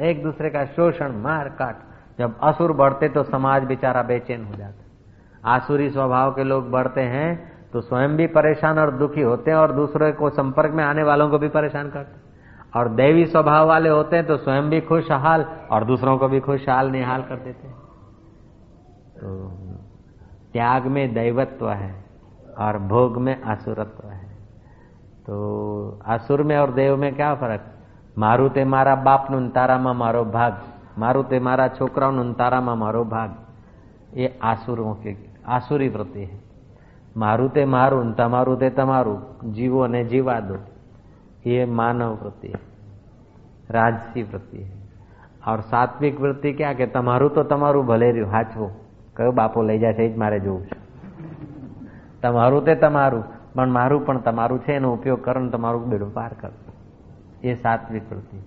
एक 0.00 0.22
दूसरे 0.22 0.50
का 0.50 0.64
शोषण, 0.66 1.12
मार 1.18 1.48
काट। 1.58 1.76
जब 2.18 2.38
असुर 2.42 2.72
बढ़ते 2.74 3.08
तो 3.08 3.22
समाज 3.24 3.64
बेचारा 3.64 4.02
बेचैन 4.02 4.44
हो 4.44 4.54
जाता। 4.54 5.50
आसुरी 5.50 5.88
स्वभाव 5.90 6.32
के 6.32 6.44
लोग 6.44 6.70
बढ़ते 6.70 7.00
हैं 7.08 7.30
तो 7.72 7.80
स्वयं 7.80 8.16
भी 8.16 8.26
परेशान 8.28 8.78
और 8.78 8.90
दुखी 8.90 9.20
होते 9.20 9.50
हैं 9.50 9.58
और 9.58 9.72
दूसरे 9.72 10.10
को 10.12 10.30
संपर्क 10.30 10.72
में 10.72 10.82
आने 10.84 11.02
वालों 11.02 11.28
को 11.30 11.38
भी 11.38 11.48
परेशान 11.48 11.90
करते 11.90 12.20
और 12.78 12.88
देवी 12.90 13.24
स्वभाव 13.26 13.68
वाले 13.68 13.88
होते 13.88 14.16
हैं 14.16 14.26
तो 14.26 14.36
स्वयं 14.36 14.68
भी 14.70 14.80
खुशहाल 14.80 15.44
और 15.70 15.84
दूसरों 15.84 16.16
को 16.18 16.28
भी 16.28 16.40
खुशहाल 16.40 16.90
निहाल 16.90 17.22
कर 17.22 17.36
देते 17.36 17.66
हैं। 17.66 17.74
तो 19.16 19.28
त्याग 20.52 20.86
में 20.86 21.12
दैवत्व 21.14 21.70
है 21.70 21.94
और 22.58 22.78
भोग 22.88 23.16
में 23.18 23.34
असुरत्व 23.34 24.08
है। 24.08 24.11
તો 25.26 25.34
આસુર 26.06 26.42
મેં 26.42 26.62
ઓર 26.62 26.70
દેવ 26.70 26.96
મેં 26.96 27.16
ક્યાં 27.16 27.34
ફરક? 27.34 27.60
મારું 28.18 28.52
તે 28.52 28.64
મારા 28.64 28.94
બાપનું 28.94 29.52
તારામાં 29.52 29.96
મારો 29.96 30.24
ભાગ. 30.24 30.52
મારું 30.98 31.28
તે 31.28 31.38
મારા 31.38 31.68
છોકરાઓનું 31.68 32.36
તારામાં 32.36 32.78
મારો 32.78 33.04
ભાગ. 33.04 33.30
એ 34.14 34.26
આસુરો 34.26 34.92
કે 34.92 35.16
આસુરી 35.46 35.88
પ્રત્યે 35.88 36.28
મારું 37.16 37.52
તે 37.52 37.64
મારું 37.64 38.16
તમારું 38.16 38.58
તે 38.58 38.70
તમારું. 38.70 39.52
જીવો 39.52 39.80
અને 39.80 40.04
જીવા 40.04 40.40
દો 40.40 40.54
એ 41.44 41.64
માનવ 41.64 42.14
પ્રત્યે 42.14 42.54
રાજસી 43.70 44.22
પ્રત્યે 44.22 44.72
ઓર 45.52 45.60
સાત્વિક 45.60 46.20
વૃત્તિ 46.20 46.52
ક્યાં 46.52 46.74
કે 46.74 46.86
તમારું 46.86 47.34
તો 47.34 47.42
તમારું 47.42 47.86
ભલે 47.86 48.12
રહ્યું. 48.12 48.30
હાચવું. 48.30 48.70
કયો 49.16 49.32
બાપો 49.32 49.62
લઈ 49.62 49.78
જાય 49.78 49.92
છે 49.92 50.02
એ 50.02 50.12
જ 50.12 50.16
મારે 50.16 50.40
જોવું 50.40 50.66
છે. 50.66 50.82
તમારું 52.22 52.64
તે 52.64 52.74
તમારું. 52.74 53.24
પણ 53.53 53.71
મારું 53.71 54.05
પણ 54.05 54.21
તમારું 54.23 54.61
છે 54.61 54.75
એનો 54.75 54.93
ઉપયોગ 54.93 55.21
કરો 55.21 55.39
ને 55.39 55.49
તમારું 55.51 55.89
બેડું 55.89 56.13
પાર 56.13 56.31
કરો 56.35 56.53
એ 57.43 57.57
સાત્વિક 57.57 58.05
વૃત્તિ 58.09 58.39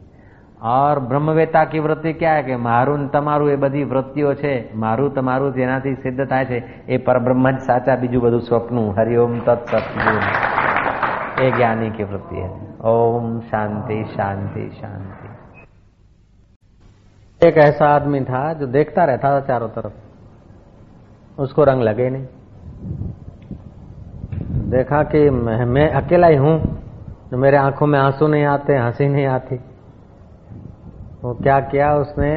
और 0.63 0.99
ब्रह्मवेता 1.03 1.65
की 1.67 1.81
वृत्ति 1.81 2.13
क्या 2.15 2.33
है 2.33 2.43
कि 2.43 2.57
મારું 2.59 3.05
તમારું 3.11 3.49
એ 3.49 3.57
બધી 3.59 3.85
વૃત્તિઓ 3.87 4.33
છે 4.37 4.53
મારું 4.77 5.13
તમારું 5.13 5.55
જેનાથી 5.55 5.97
સિદ્ધ 5.97 6.23
થાય 6.27 6.45
છે 6.45 6.59
એ 6.89 6.99
પરબ્રહ્મ 7.01 7.47
જ 7.47 7.59
સાચા 7.63 7.97
બીજું 7.97 8.21
બધું 8.23 8.43
સ્વપ્નું 8.43 8.89
હરિઓમ 8.95 9.33
તત્સત 9.41 9.95
એ 11.39 11.47
ज्ञानी 11.53 11.89
की 11.91 12.05
वृत्ति 12.05 12.37
है 12.37 12.51
ओम 12.87 13.27
शांति 13.47 13.97
शांति 14.13 14.65
शांति 14.81 15.29
एक 17.41 17.57
ऐसा 17.59 17.89
आदमी 17.89 18.21
था 18.23 18.43
जो 18.55 18.67
देखता 18.69 19.05
रहता 19.05 19.29
था 19.31 19.41
चारों 19.47 19.69
तरफ 19.71 19.93
उसको 21.39 21.65
रंग 21.65 21.83
लगे 21.83 22.11
नहीं 22.11 22.27
देखा 24.76 25.04
कि 25.04 25.30
मैं, 25.30 25.90
अकेला 25.92 26.28
ही 26.28 26.36
हूँ 26.36 26.60
तो 27.32 27.38
मेरे 27.38 27.58
आँखों 27.58 27.88
में 27.88 28.00
आँसू 28.00 28.28
नहीं 28.28 28.44
आते 28.46 28.76
हँसी 28.76 29.08
नहीं 29.08 29.26
आती। 29.26 29.56
वो 31.24 31.34
क्या 31.34 31.60
किया 31.60 31.94
उसने? 31.96 32.34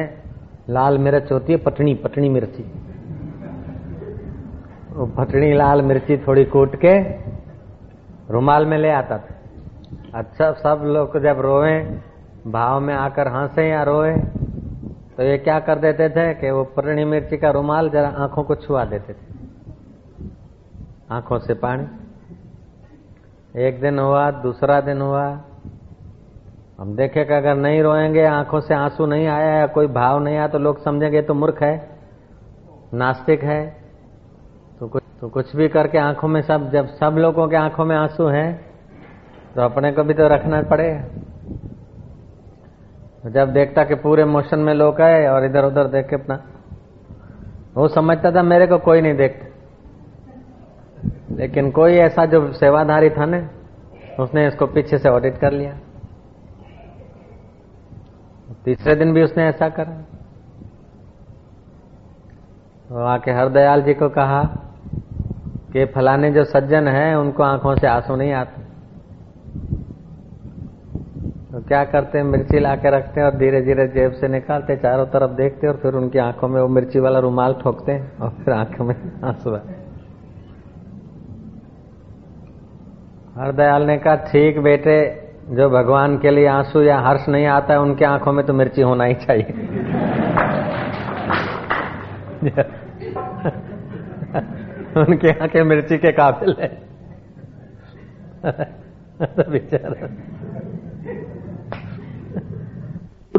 लाल 0.69 0.97
मिर्च 0.97 1.31
होती 1.31 1.53
है 1.53 1.59
पटनी 1.59 1.93
पटनी 1.95 2.29
मिर्ची। 2.29 2.63
वो 4.93 5.05
पटनी 5.05 5.53
लाल 5.53 5.81
मिर्ची 5.81 6.17
थोड़ी 6.17 6.45
कूट 6.45 6.75
के 6.75 6.93
रुमाल 8.29 8.65
में 8.65 8.77
ले 8.77 8.89
आता 8.89 9.17
था। 9.17 9.35
अच्छा 10.15 10.51
सब 10.51 10.83
लोग 10.85 11.19
जब 11.19 11.39
रोए 11.41 11.79
भाव 12.47 12.79
में 12.79 12.93
आकर 12.95 13.27
हंसे 13.27 13.69
या 13.69 13.83
रोए 13.83 14.15
तो 15.17 15.23
ये 15.23 15.37
क्या 15.37 15.59
कर 15.59 15.79
देते 15.79 16.09
थे 16.09 16.33
कि 16.33 16.51
वो 16.51 16.63
पटनी 16.77 17.05
मिर्ची 17.05 17.37
का 17.37 17.51
रुमाल 17.51 17.89
जरा 17.89 18.09
आँखों 18.17 18.43
को 18.43 18.55
छुआ 18.55 18.85
देते 18.85 19.13
थे। 19.13 19.37
आँखों 21.11 21.39
से 21.39 21.53
पानी। 21.53 21.87
एक 23.49 23.79
दिन 23.81 23.99
हुआ, 23.99 24.29
दूसरा 24.31 24.79
दिन 24.81 25.01
हुआ। 25.01 25.25
हम 26.79 26.95
देखे 26.95 27.23
कि 27.25 27.33
अगर 27.33 27.55
नहीं 27.55 27.81
रोएँगे, 27.81 28.23
आँखों 28.23 28.59
से 28.61 28.73
आँसू 28.73 29.05
नहीं 29.05 29.27
आया 29.27 29.53
या 29.55 29.65
कोई 29.67 29.87
भाव 29.89 30.19
नहीं 30.23 30.37
आया 30.37 30.47
तो 30.47 30.59
लोग 30.59 30.83
समझेंगे 30.83 31.21
तो 31.21 31.33
मूर्ख 31.33 31.61
है, 31.63 31.75
नास्तिक 32.93 33.43
है। 33.43 33.63
तो 34.79 34.87
कुछ 34.87 35.03
तो 35.21 35.29
कुछ 35.29 35.55
भी 35.55 35.67
करके 35.69 35.97
आँखों 35.97 36.27
में 36.27 36.41
सब, 36.41 36.69
जब 36.71 36.87
सब 36.89 37.15
लोगों 37.17 37.47
के 37.47 37.55
आँखों 37.55 37.85
में 37.85 37.95
आँसू 37.97 38.27
हैं 38.27 38.53
तो 39.55 39.61
अपने 39.61 39.91
को 39.91 40.03
भी 40.03 40.13
तो 40.13 40.27
रखना 40.27 40.61
पड़ेगा 40.61 41.01
तो 43.23 43.29
जब 43.29 43.53
देखता 43.53 43.83
कि 43.83 43.95
पूरे 43.95 44.25
मोशन 44.25 44.59
में 44.59 44.73
लोग 44.73 45.01
आए 45.01 45.25
और 45.27 45.45
इधर 45.45 45.65
उधर 45.65 45.87
देख 45.87 46.07
के 46.09 46.15
अपना, 46.15 46.39
वो 47.75 47.87
समझता 47.87 48.31
था 48.31 48.43
मेरे 48.43 48.67
को 48.67 48.77
कोई 48.79 49.01
नहीं 49.01 49.15
देखता। 49.15 49.48
लेकिन 51.39 51.71
कोई 51.71 51.93
ऐसा 51.93 52.25
जो 52.25 52.51
सेवाधारी 52.53 53.09
था 53.09 53.25
ना, 53.25 53.49
उसने 54.23 54.47
इसको 54.47 54.65
पीछे 54.65 54.97
से 54.97 55.09
ऑडिट 55.09 55.37
कर 55.37 55.51
लिया। 55.51 55.77
तीसरे 58.65 58.95
दिन 58.95 59.13
भी 59.13 59.23
उसने 59.23 59.43
ऐसा 59.43 59.69
करा। 59.69 60.01
तो 62.89 63.05
आके 63.05 63.31
हरदयाल 63.31 63.81
जी 63.81 63.93
को 63.93 64.09
कहा 64.09 64.43
कि 65.73 65.85
फलाने 65.85 66.31
जो 66.31 66.43
सज्जन 66.43 66.87
है, 66.87 67.19
उनको 67.19 67.43
आँखों 67.43 67.75
से 67.75 67.87
आँसू 67.87 68.15
नहीं 68.15 68.33
आते। 68.33 68.61
तो 71.51 71.61
क्या 71.61 71.83
करते 71.83 72.17
हैं? 72.17 72.25
मिर्ची 72.25 72.59
ला 72.59 72.75
के 72.75 72.89
रखते 72.89 73.21
हैं 73.21 73.27
और 73.27 73.37
धीरे 73.37 73.61
धीरे 73.61 73.87
जेब 73.87 74.11
से 74.11 74.27
निकालते 74.27 74.75
चारों 74.75 75.05
तरफ़ 75.05 75.31
देखते 75.31 75.67
और 75.67 75.75
फिर 75.75 75.93
उनकी 75.93 76.19
आँखों 76.19 76.47
में 76.47 76.61
वो 76.61 76.67
मिर्ची 76.67 76.99
वाला 76.99 77.19
रुमाल 77.19 77.53
ठोकते 77.53 77.91
हैं 77.91 78.17
और 78.17 78.29
फिर 78.29 78.53
आँखों 78.53 78.85
में 78.85 78.95
आँसू 79.23 79.55
आते 79.55 79.78
हरदयाल 83.39 83.83
ने 83.83 83.97
कहा, 83.97 84.15
ठीक 84.15 84.59
बेटे, 84.59 85.27
जो 85.49 85.69
भगवान 85.69 86.17
के 86.17 86.29
लिए 86.29 86.47
आँसू 86.47 86.81
या 86.81 86.99
हर्ष 86.99 87.29
नहीं 87.29 87.45
आता 87.45 87.73
है, 87.73 87.79
उनके 87.79 88.05
आँखों 88.05 88.33
में 88.33 88.45
तो 88.45 88.53
मिर्ची 88.53 88.81
होना 88.81 89.03
ही 89.03 89.13
चाहिए। 89.13 89.43
उनके 94.99 95.29
आँखें 95.29 95.63
मिर्ची 95.63 95.97
के 95.97 96.11
काबिल 96.11 96.55
है। 96.59 96.81
बेचारा। 99.51 100.07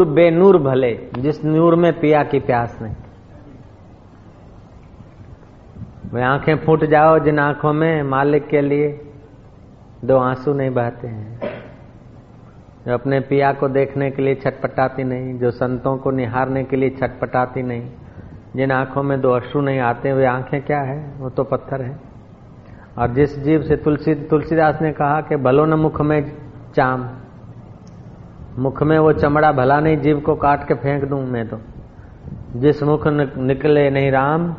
बेनूर 0.04 0.58
भले, 0.58 1.08
जिस 1.18 1.44
नूर 1.44 1.74
में 1.74 2.00
पिया 2.00 2.22
की 2.22 2.40
प्यास 2.40 2.78
नहीं। 2.82 2.94
वे 6.14 6.22
आँखें 6.22 6.56
फूट 6.56 6.84
जाओ 6.84 7.18
जिन 7.18 7.38
आँखों 7.38 7.72
में 7.72 8.02
मालिक 8.02 8.46
के 8.46 8.60
लिए 8.60 9.10
दो 10.04 10.16
आँसू 10.16 10.52
नहीं 10.52 10.70
बहते 10.70 11.08
हैं। 11.08 11.40
जो 12.86 12.94
अपने 12.94 13.20
पिया 13.20 13.52
को 13.52 13.68
देखने 13.68 14.10
के 14.10 14.22
लिए 14.22 14.34
छटपटाती 14.34 15.04
नहीं, 15.04 15.38
जो 15.38 15.50
संतों 15.50 15.96
को 15.96 16.10
निहारने 16.10 16.64
के 16.64 16.76
लिए 16.76 16.90
छटपटाती 16.90 17.62
नहीं, 17.62 17.90
जिन 18.56 18.70
आँखों 18.72 19.02
में 19.02 19.20
दो 19.20 19.30
अश्रु 19.30 19.60
नहीं 19.62 19.78
आते, 19.78 20.12
वे 20.12 20.26
आँखें 20.26 20.62
क्या 20.62 20.80
है? 20.80 21.14
वो 21.18 21.30
तो 21.30 21.44
पत्थर 21.44 21.82
है। 21.82 21.98
और 22.98 23.08
जिस 23.08 23.38
जीव 23.38 23.62
से 23.62 23.76
तुलसी, 23.76 24.14
तुलसीदास 24.14 24.82
ने 24.82 24.92
कहा 24.92 25.20
कि 25.20 25.36
भलो 25.36 25.64
न 25.64 25.74
मुख 25.74 26.00
में 26.00 26.32
चाम, 26.74 27.08
मुख 28.58 28.82
में 28.82 28.98
वो 28.98 29.12
चमड़ा 29.12 29.52
भला 29.52 29.80
नहीं, 29.80 29.96
जीव 29.96 30.20
को 30.20 30.34
काट 30.34 30.68
के 30.68 30.74
फेंक 30.74 31.04
दूँ 31.04 31.26
मैं 31.26 31.48
तो। 31.48 31.58
जिस 32.56 32.82
मुख 32.82 33.06
निकले 33.38 33.90
नहीं 33.90 34.10
राम, 34.10 34.54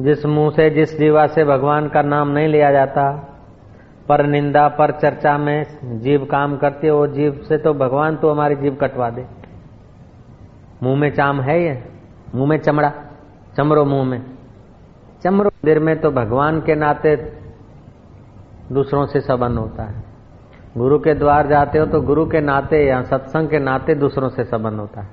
जिस 0.00 0.26
मुँह 0.26 0.50
से, 0.50 0.70
जिस 0.70 0.98
जीवा 0.98 1.26
से 1.26 1.44
भगवान 1.44 1.88
का 1.88 2.02
नाम 2.02 2.28
नहीं 2.28 2.48
लिया 2.48 2.72
जाता 2.72 3.26
पर 4.10 4.26
निंदा, 4.26 4.66
पर 4.68 4.90
चर्चा 4.92 5.36
में 5.38 6.00
जीव 6.00 6.24
काम 6.24 6.56
करती 6.56 6.88
हो 6.88 7.06
जीव 7.06 7.40
से 7.48 7.58
तो 7.58 7.72
भगवान 7.74 8.16
तो 8.16 8.30
हमारी 8.30 8.56
जीव 8.56 8.74
कटवा 8.74 9.10
दे। 9.10 9.26
मुँह 10.82 10.96
में 10.96 11.10
चाम 11.10 11.40
है 11.40 11.62
ये? 11.62 11.82
मुँह 12.34 12.48
में 12.48 12.58
चमड़ा? 12.58 12.92
चमरो 13.56 13.84
मुँह 13.84 14.04
में। 14.04 14.22
चमरो 15.24 15.50
देर 15.64 15.78
में 15.78 16.00
तो 16.00 16.10
भगवान 16.10 16.60
के 16.60 16.74
नाते 16.74 17.16
दूसरों 18.72 19.06
से 19.06 19.20
संबंध 19.20 19.58
होता 19.58 19.82
है। 19.82 20.02
गुरु 20.76 20.98
के 20.98 21.14
द्वार 21.14 21.46
जाते 21.46 21.78
हो 21.78 21.86
तो 21.86 22.00
गुरु 22.00 22.26
के 22.26 22.40
नाते 22.40 22.84
या 22.86 23.02
सत्संग 23.04 23.48
के 23.48 23.58
नाते 23.58 23.94
दूसरों 23.94 24.28
से 24.28 24.44
संबंध 24.44 24.80
होता 24.80 25.00
है। 25.00 25.08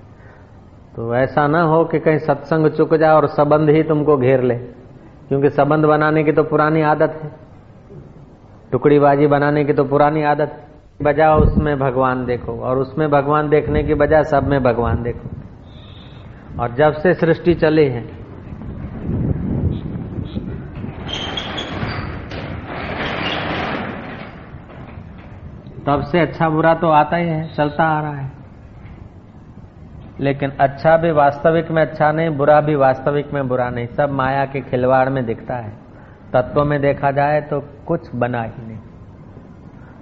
तो 0.96 1.16
ऐसा 1.16 1.48
ना 1.48 1.62
हो 1.62 1.84
कि 1.86 2.00
कहीं 2.00 2.20
सत्संग 2.20 2.70
चुक 2.70 2.96
जाए 2.96 3.14
और 3.14 3.28
संबंध 3.28 3.70
ही 3.70 3.84
तुमको 3.84 4.18
घेर 4.18 4.44
ले, 4.44 4.56
क्योंकि 5.30 5.50
संबंध 5.50 5.86
बनाने 5.86 6.24
की 6.24 6.32
तो 6.32 6.44
पुरानी 6.44 6.82
आदत 6.82 7.20
है। 7.24 7.47
टुकड़ीबाजी 8.72 9.28
बनाने 9.28 9.66
की 9.66 9.74
तो 9.74 9.84
पुरानी 9.84 10.24
आदत 10.24 10.64
बजाओ, 11.02 11.40
उसमें 11.40 11.80
भगवान 11.80 12.26
देखो। 12.26 12.60
और 12.62 12.78
उसमें 12.78 13.10
भगवान 13.10 13.50
देखने 13.50 13.84
की 13.84 13.94
बजाय 13.94 14.24
सब 14.24 14.48
में 14.48 14.64
भगवान 14.64 15.04
देखो। 15.04 15.30
और 16.62 16.74
जब 16.74 16.94
से 16.94 17.14
सृष्टि 17.14 17.54
चली 17.54 17.86
है, 17.86 18.02
तब 25.86 26.02
से 26.02 26.20
अच्छा 26.20 26.50
बुरा 26.50 26.74
तो 26.74 26.90
आता 26.90 27.18
ही 27.18 27.28
है, 27.28 27.56
चलता 27.56 27.84
आ 27.84 28.02
रहा 28.02 28.16
है। 28.16 28.32
लेकिन 30.20 30.52
अच्छा 30.60 30.98
भी 30.98 31.12
वास्तविक 31.12 31.72
में 31.72 31.82
अच्छा 31.82 32.12
नहीं, 32.12 32.30
बुरा 32.30 32.62
भी 32.62 32.76
वास्तविक 32.76 33.34
में 33.34 33.48
बुरा 33.48 33.70
नहीं। 33.70 33.88
सब 33.88 34.12
माया 34.12 34.46
के 34.46 34.62
खिलवाड़ 34.62 35.10
में 35.10 35.26
दिखता 35.26 35.56
है। 35.56 35.87
तत्व 36.34 36.64
में 36.64 36.80
देखा 36.82 37.12
जाए 37.12 37.42
तो 37.42 37.60
कुछ 37.88 38.16
बना 38.16 38.42
ही 38.42 38.68
नहीं। 38.68 38.78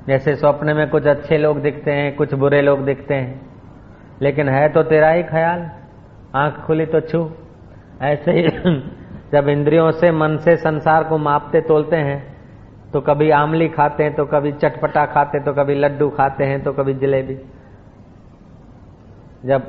जैसे 0.08 0.36
स्वप्न 0.36 0.76
में 0.76 0.90
कुछ 0.90 1.06
अच्छे 1.08 1.38
लोग 1.38 1.62
दिखते 1.62 1.92
हैं, 1.92 2.16
कुछ 2.16 2.34
बुरे 2.34 2.62
लोग 2.62 2.86
दिखते 2.86 3.14
हैं। 3.14 3.42
लेकिन 4.22 4.50
है 4.50 4.68
तो 4.70 4.84
तेरा 4.84 5.10
ही 5.10 5.24
ख्याल, 5.24 5.70
आँख 6.36 6.60
खुली 6.60 6.86
तो 6.86 7.00
छू। 7.02 7.30
ऐसे 8.02 8.32
ही 8.32 8.48
जब 9.32 9.48
इंद्रियों 9.50 9.92
से 9.92 10.12
मन 10.12 10.38
से 10.38 10.56
संसार 10.58 11.04
को 11.04 11.18
मापते 11.18 11.62
तोलते 11.62 11.96
हैं 11.96 12.36
तो 12.94 13.02
कभी 13.02 13.30
आमली 13.30 13.68
खाते 13.70 14.04
हैं 14.04 14.14
तो 14.14 14.26
कभी 14.26 14.52
चटपटा 14.52 15.06
खाते 15.06 15.40
तो 15.40 15.54
कभी 15.54 15.76
लड्डू 15.76 16.10
खाते 16.10 16.44
हैं 16.44 16.64
तो 16.64 16.74
कभी 16.74 16.94
जलेबी। 16.94 17.38
जब 19.46 19.64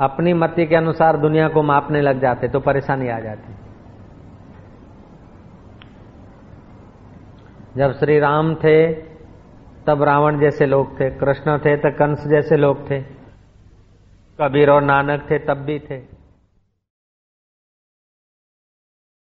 अपनी 0.00 0.32
मति 0.32 0.66
के 0.66 0.76
अनुसार 0.76 1.16
दुनिया 1.16 1.48
को 1.48 1.62
मापने 1.62 2.00
लग 2.00 2.20
जाते 2.20 2.48
तो 2.48 2.60
परेशानी 2.60 3.08
आ 3.08 3.18
जाती। 3.20 3.54
जब 7.78 7.92
श्री 7.92 8.18
राम 8.18 8.54
थे, 8.54 8.92
तब 9.86 10.02
रावण 10.02 10.40
जैसे 10.40 10.66
लोग 10.66 11.00
थे, 11.00 11.10
कृष्ण 11.10 11.58
थे 11.58 11.76
तो 11.76 11.90
कंस 11.90 12.26
जैसे 12.26 12.56
लोग 12.56 12.90
थे। 12.90 13.00
कबीर 14.40 14.70
और 14.70 14.82
नानक 14.82 15.30
थे, 15.30 15.38
तब 15.38 15.54
भी 15.54 15.78
थे। 15.78 16.17